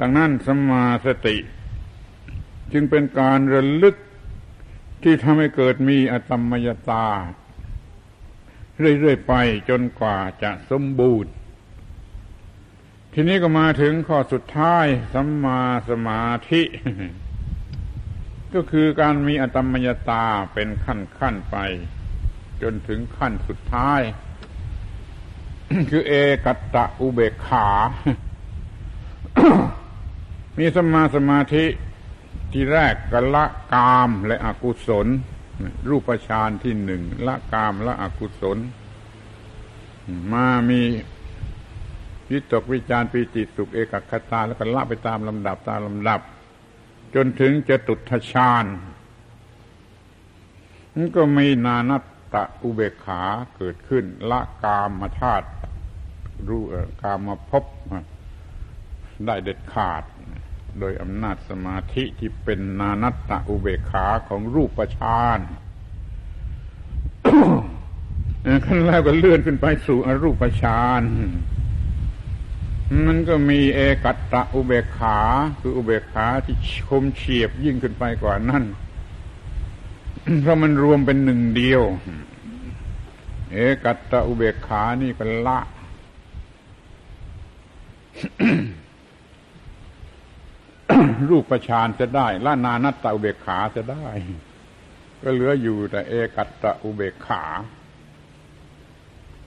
[0.00, 1.36] ดังนั้นสมาสติ
[2.72, 3.96] จึงเป็นการระลึก
[5.02, 7.08] ที่ทำให้เกิดมีอตมยตา
[8.78, 9.34] เรื่อยๆไป
[9.68, 11.30] จนกว่าจะสมบูรณ์
[13.12, 16.62] ทีนี้ก็มาถึงข้อสุดท้ายสัมมาสมาธิ
[18.54, 21.56] ก็คือการมีอตมยตาเป็นขั้นขั้นไป
[22.62, 24.00] จนถึงขั้นสุดท้าย
[25.90, 26.12] คือเอ
[26.44, 27.68] กัตตะอุเบกขา
[30.58, 31.64] มีสมาสมาธิ
[32.52, 35.06] ที่แรกกละกามและอกุศล
[35.88, 38.58] รูปฌานที่หนึ่งละกามละอกุศล
[40.32, 40.82] มามี
[42.30, 46.20] วิตกวิจารปีติสุขเอกคตาแล้วก็ละไปตามลำดับตามลำดับ
[47.14, 48.64] จนถึงจะตุทชาญ
[50.94, 52.04] มันก็มีนานัต
[52.34, 53.22] ตะอุเบกขา
[53.56, 55.46] เกิดขึ้น ละกามมาธาตุ
[56.48, 56.62] รู้
[57.02, 57.64] กามมาพบ
[59.26, 60.02] ได้เด็ดขาด
[60.78, 65.38] โดยอำนาจสมาธิที่เป็นนานัตตะอุเบกขาของรูปฌาน
[68.64, 71.02] ขั้นแล้วก็เลื่อนขึ้นไปสู่อรูปฌาน
[73.06, 75.18] มันก็มีเอกัตตะอุเบกขา
[75.60, 76.56] คืออุเบกขาที่
[76.88, 78.64] คมเฉียบยิ่งขึ้นไปกว่านั้น
[80.40, 81.82] เพราะมันรวมเป็นหนึ่งเดียว
[83.52, 85.58] เอกัตตะอุเบกขานี่ก็นละ
[91.28, 94.06] รูปประชานจะได้ละนานัตตะอุเบกขาจะได้
[95.22, 97.44] ก็เหลืออยู่แต่เอกัตตะอุเบกขา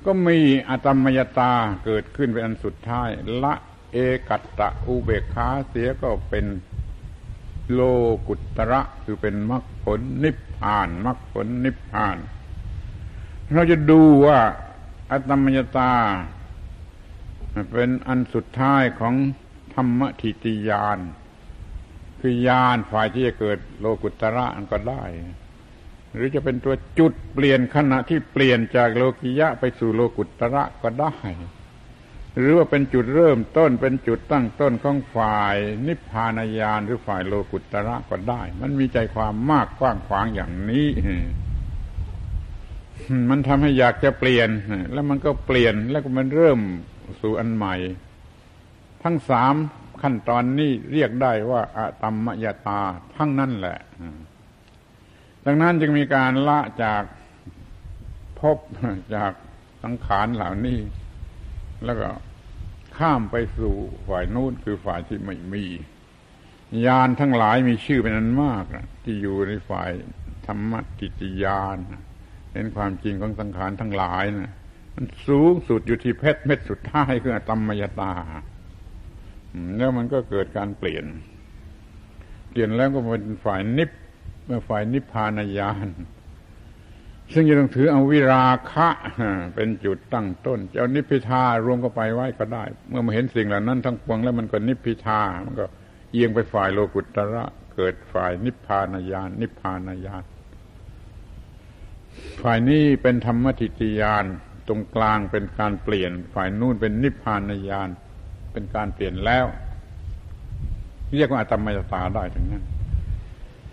[0.06, 0.38] ก็มี
[0.70, 1.54] อตมยตา
[1.86, 3.10] เกิดขึ้นเป็นอันสุดท้าย
[3.44, 3.54] ละ
[3.94, 3.98] เอ
[4.30, 6.46] กัตตะอุเบกขาเสียก็เป็น
[7.72, 7.82] โล
[8.28, 12.18] กุตระคือเป็นมรรคผลนิพพานมรรคผลนิพพาน
[13.54, 14.40] เราจะดูว่า
[15.12, 15.94] อตมยตา
[17.74, 19.16] เป็นอันสุดท้ายของ
[19.74, 21.00] ธรรมทิติยาน
[22.20, 25.04] คือยานฝ่ายที่จะเกิดโลกุตระก็ได้
[26.16, 31.14] หรือจะเป็นตัวจุดเปลี่ยนขณะที่เปลี่ยนจากโลกิยะไปสู่โลกุตระก็ได้
[32.38, 35.56] หรือว่าเป็นจุดเริ่มต้นเป็นจุดตั้งต้นของฝ่าย
[35.88, 40.88] นิพพานญาณหรือฝ่ายโลกุตระก็ได้ มันมีใจความมากกว้างขวางอย่างนี้
[43.30, 44.50] มันทำให้อยากจะเปลี่ยน
[44.94, 46.60] แล้วมันก็เปลี่ยนแล้วก็มันเริ่ม
[47.22, 47.76] สู่อันใหม่
[49.04, 49.56] ทั้งสาม
[50.02, 52.82] ขั้นตอนนี้เรียกได้ว่าอะตัมมยตา
[53.16, 53.78] ทั้งนั้นแหละ
[55.52, 57.04] ดังนั้นจึงมีการละจาก
[58.40, 58.58] พบ
[59.16, 59.34] จาก
[59.84, 60.80] สังขารเหล่านี้
[61.86, 62.10] แล้วก็
[62.98, 63.76] ข้ามไปสู่
[64.08, 65.66] ฝ่ายนู้นคือฝ่ายที่ไม่มี
[66.86, 68.66] ยานทั้งหลายมีชื่อเป็นอันมาก
[69.04, 69.92] ที่อยู่ในฝ่าย
[70.48, 71.78] ธรรมติติยาน
[72.54, 74.54] เห็นความจริงของสังขารทั้งหลายนะ
[74.96, 78.14] มันสูงสุดอยู่ที่เพชรเม็ดสุดท้ายคือธรรมยตา
[79.78, 81.06] แล้วมันก็เกิดการเปลี่ยน
[82.50, 83.90] เปลี่ยนแล้วก็เป็นฝ่ายนิพ
[84.68, 85.88] ฝ่ายนิพพานญาณ
[87.34, 88.88] ซึ่งจะต้องถือเอาวิราคะ
[89.56, 95.66] เป็นจุดตั้งต้นจะเอานิพพิทารวมก็ไปไว้ก็ได้ เมื่อมาเห็นสิ่งเหล่านั้นทั้งปวงแล้วมันก็นิพพิทามันก็
[96.12, 97.46] เอียงไปฝ่ายโลกุตระ
[97.76, 100.24] เกิดฝ่ายนิพพานญาณนิพพานญาณ
[102.42, 104.26] ฝ่ายนี้เป็นธรรมทิฏฐิญาณ
[104.68, 107.90] ตรงกลางเป็นการเปลี่ยน ฝ่ายนู่นเป็นนิพพานญาณ
[108.52, 109.46] เป็นการเปลี่ยนแล้ว
[111.16, 112.64] เรียกว่าอตมยตาได้ทั้งนั้น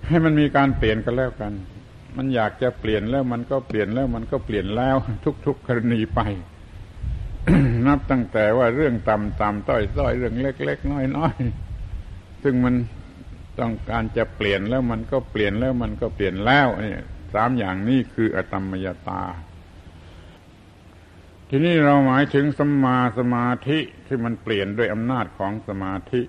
[0.08, 1.52] ให้มันมีการเปลี่ยนกันแล้วกัน
[2.16, 4.96] มันอยากจะเปลี่ยนแล้วมันก็เปลี่ยนแล้วมันก็เปลี่ยนแล้ว
[5.46, 6.20] ทุก ๆกรณีไป
[7.86, 12.74] นับตั้งแต่ว่าเรื่องต่ำต่ำต้อยต้อยเรื่องเล็ก ๆ น้อยๆซึ่งมัน
[13.58, 16.94] ต้องการจะเปลี่ยนแล้วมันก็เปลี่ยนแล้วมันก็เปลี่ยนแล้วนี่
[17.34, 19.22] สามอย่างนี้คืออตมมยตา
[21.48, 26.22] ทีนี้เราหมายถึงสมาสมาธิที่มันเปลี่ยนด้วยอำนาจของสมาธิ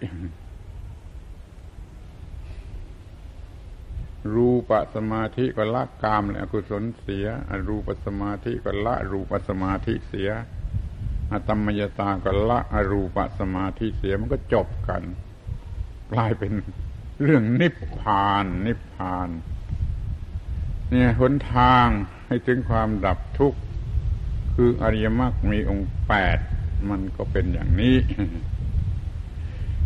[4.35, 10.29] รูปสมาธิก็ละกามและอกุศลเสีย อรูปสมาธิก็ละรูปสมาธิเสีย
[11.31, 15.03] อตมยตาก็ละอรูปสมาธิเสียมันก็จบกัน
[16.13, 16.51] กลายเป็น
[17.23, 19.29] เรื่องนิพพาน นิพพาน
[20.89, 21.87] เนี่ยหนทาง
[22.27, 23.59] ให้ถึงความดับทุกข์
[24.55, 26.37] คืออริยมรรคมีองค์แปด
[26.89, 27.95] มันก็เป็นอย่างนี้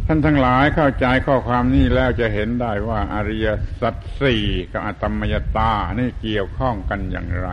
[0.08, 3.48] ท่านทั้งหลายเข้าใจข้อความนี้แล้วจะเห็นได้ว่าอริย
[3.82, 7.50] สัจสี่กับอตมยตานี่เกี่ยวข้องกันอย่างไร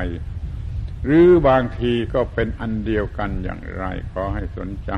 [1.04, 4.90] หรือบางทีก็เป็นอันเดียวกันอย่างไร ขอให้สนใจ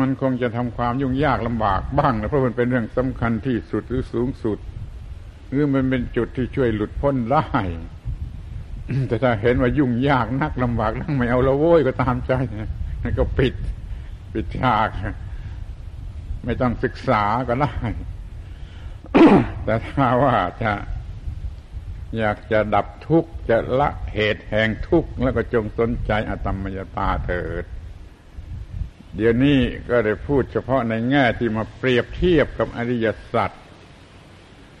[0.00, 4.58] มันคงจะทำความยุ่งยากลำบากบ้างนะเพราะมันเป็นเรื่องสำคัญที่สุดหรือสูงสุด
[5.50, 7.46] หรือมันเป็นจุดที่ช่วยหลุดพ้นได้
[9.08, 12.70] แต่ถ้าเห็นว่ายุ่งยากนักลำบากนั่งไม่เอาละโว้ยก็ตามใจนะ
[13.18, 13.54] ก็ปิด
[14.32, 14.90] ปิดฉาก
[16.44, 17.74] ไม่ต้องศึกษาก็ได้
[19.64, 20.72] แต่ถ้าว่าจะ
[22.18, 27.64] อยากจะดับทุกข์จะละเหตุแห่งทุกข์แล้วก็จงสนใจอตมมยตาเถิด
[29.16, 29.58] เดี๋ยวนี้
[29.90, 33.50] ก็ได้พูดเฉพาะในแง่ที่มาเปรียบเทียบกับอริยสัจ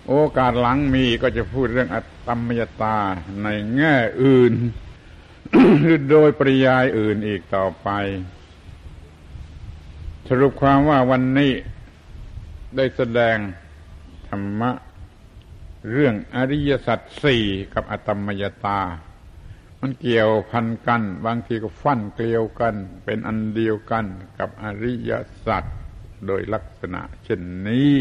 [0.08, 1.96] โอกาสหลังมีก็จะพูดเรื่องอ
[2.26, 2.98] ตมมยตา
[3.42, 4.52] ในแง่อื่น
[5.80, 7.88] หรือโดยปริยายอื่นอีกต่อไป
[10.32, 11.52] สรุปความว่าวันนี้
[12.76, 13.36] ได้แสดง
[14.28, 14.70] ธรรมะ
[15.92, 18.80] เรื่องอริยสัจสี่กับอตมยตา
[19.80, 22.74] มันเกี่ยวพันกัน บางทีก็ฟันเกลียวกัน
[23.04, 24.04] เป็นอันเดียวกัน
[24.38, 25.12] กับอริย
[25.46, 25.64] สัจ
[26.26, 27.94] โดยลักษณะ เช่นนี้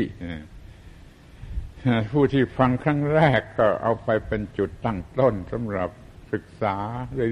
[2.11, 5.89] ผู้ที่ฟังครั้งแรกก็เอาไปเป็นจุดตั้งต้นสำหรับ
[6.31, 6.75] ศึกษา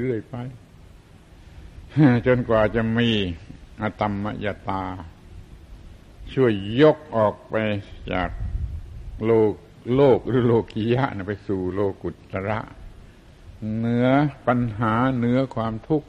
[0.01, 0.35] เรื่อยๆไป
[2.27, 3.11] จนกว่าจะมี
[3.81, 4.83] อตมมยตา
[6.33, 7.55] ช่วยยกออกไป
[8.11, 8.29] จาก
[9.25, 9.53] โลก
[9.95, 12.59] โลกหรือโลกียะนะไปสู่โลกุตระ
[13.77, 14.07] เหนือ
[14.47, 16.07] ปัญหาเหนือความทุกข์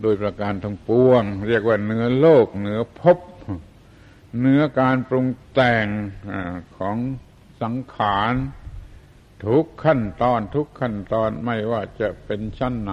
[0.00, 3.18] โดยประการทั้งปวง เรียกว่าเหนือโลกเหนือภพ
[4.38, 5.86] เหนือการปรุงแต่ง
[6.30, 6.32] อ
[6.76, 6.96] ของ
[7.62, 8.34] สังขาร
[9.44, 12.92] ทุกขั้นตอนทุกขั้นตอนไม่ว่าจะเป็นชั้นไหน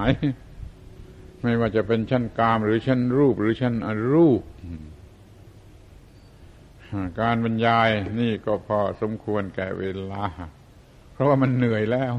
[1.42, 4.42] ไม่ว่าจะเป็นชั้นกามหรือชั้นรูปหรือชั้นอรูป
[7.22, 10.26] การบรรยายนี่ก็พอสมควรแก่เวลา
[11.14, 12.14] เพราะว่ามันเหนื่อยแล้ว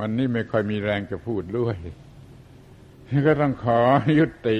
[0.00, 1.76] วันนี้ไม่ค่อยมีแรงจะพูดด้วย
[3.26, 3.80] ก็ต้องขอ
[4.18, 4.58] ยุติ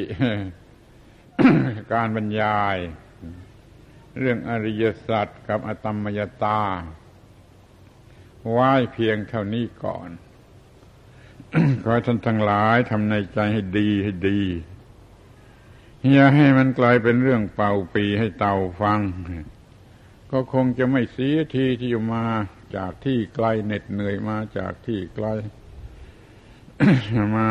[1.93, 2.77] การบรรยาย
[4.19, 6.61] เรื่องอริยสัจกับอตมมยตา
[8.51, 10.09] ไว้เพียงเท่านี้ก่อน
[11.83, 14.41] ขอให้ท่านทั้งหลายทำในใจให้ดีให้ดี
[16.13, 19.01] อย่าให้มันกลายเป็นเรื่องเป่าปีให้เต่าฟัง
[20.33, 22.27] ก็คงจะไม่เสียทีที่มา
[22.77, 25.27] จากที่ไกลเหน็ดเหนื่อยมาจากที่ไกล
[27.37, 27.49] มา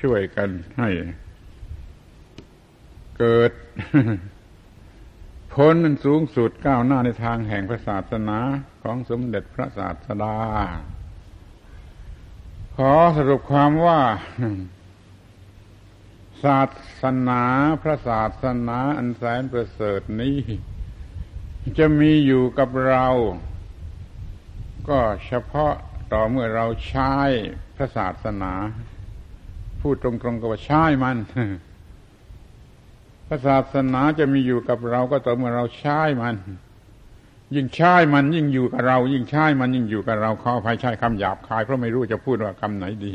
[0.00, 0.88] ช่วยกันให้
[3.18, 3.52] เกิด
[5.52, 8.38] พ้นสูงสุดก้าวหน้าในทางแห่งพระศาสนา
[8.82, 10.36] ของสมเด็จพระศาสดา
[12.78, 14.00] ขอสรุปความว่า
[16.44, 16.60] ศา
[17.02, 17.42] สนา
[17.82, 20.38] พระศาสนาอันแสนประเสริฐนี้
[21.78, 23.06] จะมีอยู่กับเรา
[24.88, 25.72] ก็เฉพาะ
[26.12, 27.14] ต่อเมื่อเราใช้
[27.76, 28.52] พระศาสนา
[29.80, 31.16] พูดตรงๆก็ว่าใช้มัน
[33.26, 36.34] พระศาสนาจะมีอยู่กับเราก็ต่อเมื่อเราใช้มัน
[37.54, 43.14] ยิ่งใช้มันยิ่งอยู่กับเรา ยิ่งใช้มันยิ่งอยู่กับเราขออภัยใช้คำหยาบคายเพราะไม่รู้จะพูดว่าคำไหนดี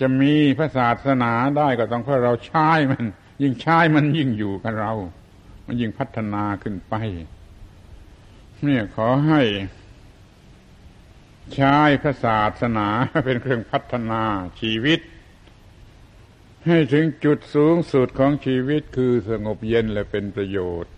[0.00, 3.04] จะมีพระศาสนาได้ก็ต้องเพราะเราใช้มัน
[3.42, 4.92] ยิ่งใช้มันยิ่งอยู่กับเรา
[5.66, 6.94] มันยิ่งพัฒนาขึ้นไป
[8.64, 9.42] เนี่ยขอให้
[11.54, 12.88] ใช้พระศาสนา
[13.24, 14.22] เป็นเครื่องพัฒนา
[14.60, 15.00] ชีวิต
[16.66, 20.92] ให้ถึงจุดสูงสุดของชีวิตคือสงบเย็นและเป็นประโยชน์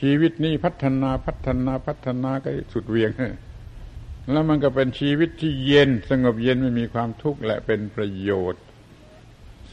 [0.00, 3.10] ชีวิตนี้พัฒนาพัฒนาพัฒนาก็สุดเวียง
[4.30, 8.62] แล้วมันก็เป็นชีวิตที่เย็นสงบเย็นไม่มีความทุกข์และเป็นประโยชน์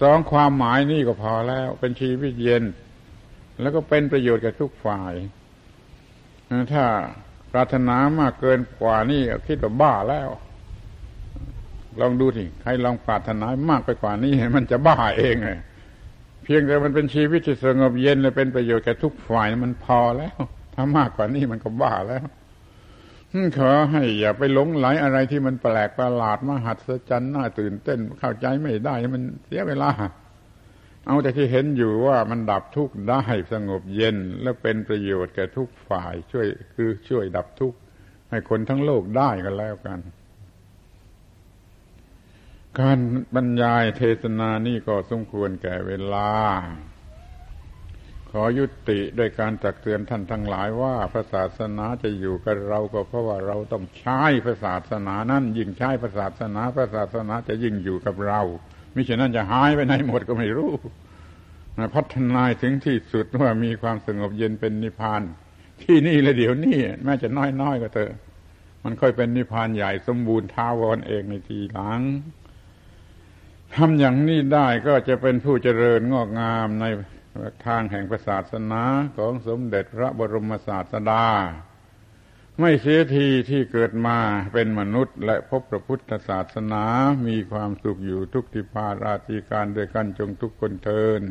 [0.01, 2.63] สองความหมายนี่ก็พอแล้ว เป็นชีวิตเย็น
[3.61, 5.13] แล้วก็เป็นประโยชน์กับทุกฝ่าย
[6.73, 6.85] ถ้า
[7.51, 10.29] ปรารถนามากเกินกว่านี่คิดว่าบ้าแล้ว
[11.99, 15.59] ลองดูสิใครลองปรารถนามากไปกว่านี้มันจะบ้าเองเลย
[16.45, 20.37] เพียงแต่มันเป็นชีวิตที่สงบเย็นและเป็นประโยชน์แก่ทุกฝ่ายมันพอแล้ว
[20.73, 22.25] ถ้ามากกว่านี้มันก็บ้าแล้ว
[23.57, 29.91] ขอให้อย่าไปหลงไหลอะไรที่มันแปลกประหลาดมหัศจรรย์น่าตื่นเต้นเข้าใจไม่ได้มันเสียเวลา
[31.05, 33.21] เอาแต่ที่เห็นอยู่ว่ามันดับทุกข์ได้
[33.51, 37.77] สงบเย็นและเป็นประโยชน์แก่ทุกฝ่าย ช่วยคือช่วยดับทุกข์
[38.29, 39.99] ให้คนทั้งโลกได้กันแล้วกัน
[42.81, 42.99] การ
[43.35, 46.29] บรรยายเทศนานี่ก็สมควรแก่เวลา
[48.31, 58.41] ขอยุติด้วยการตักเตือนท่านทั้งหลายว่าพระศาสนาจะอยู่กับเราก็เพราะว่าเราต้องใช้พระศาสนานั้นยิ่งใช้พระศาสนาพระศาสนาจะยิ่งอยู่กับเรา
[58.95, 60.73] มิฉะนั้นจะหายไปไหนหมดก็ไม่รู้
[61.95, 65.21] พัฒนาถึงที่สุดว่ามีความสงบเย็นเป็นนิพพาน
[65.81, 68.11] ที่นี่และเดี๋ยวนี้แม้จะน้อยๆก็เถอะ
[68.83, 72.01] มันค่อยเป็นนิพพานใหญ่สมบูรณ์ท้าวรเองในทีหลัง
[73.77, 76.85] ทำอย่างนี้ได้ก็จะเป็นผู้เจริญงอกงามใน
[77.65, 78.83] ทางแห่งศาสนา
[79.17, 81.25] ของสมเด็จพระบรมศาสดา
[82.59, 84.17] ไม่เสียทีที่เกิดมา
[84.53, 86.83] เป็นมนุษย์และพบพระพุทธศาสนา
[87.27, 91.21] มีความสุขอยู่ทุกทิพาราตีการด้วยกันจงทุกคนเทิน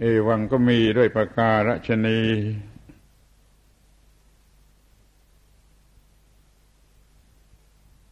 [0.00, 2.20] เอวังก็มีด้วยประการชนี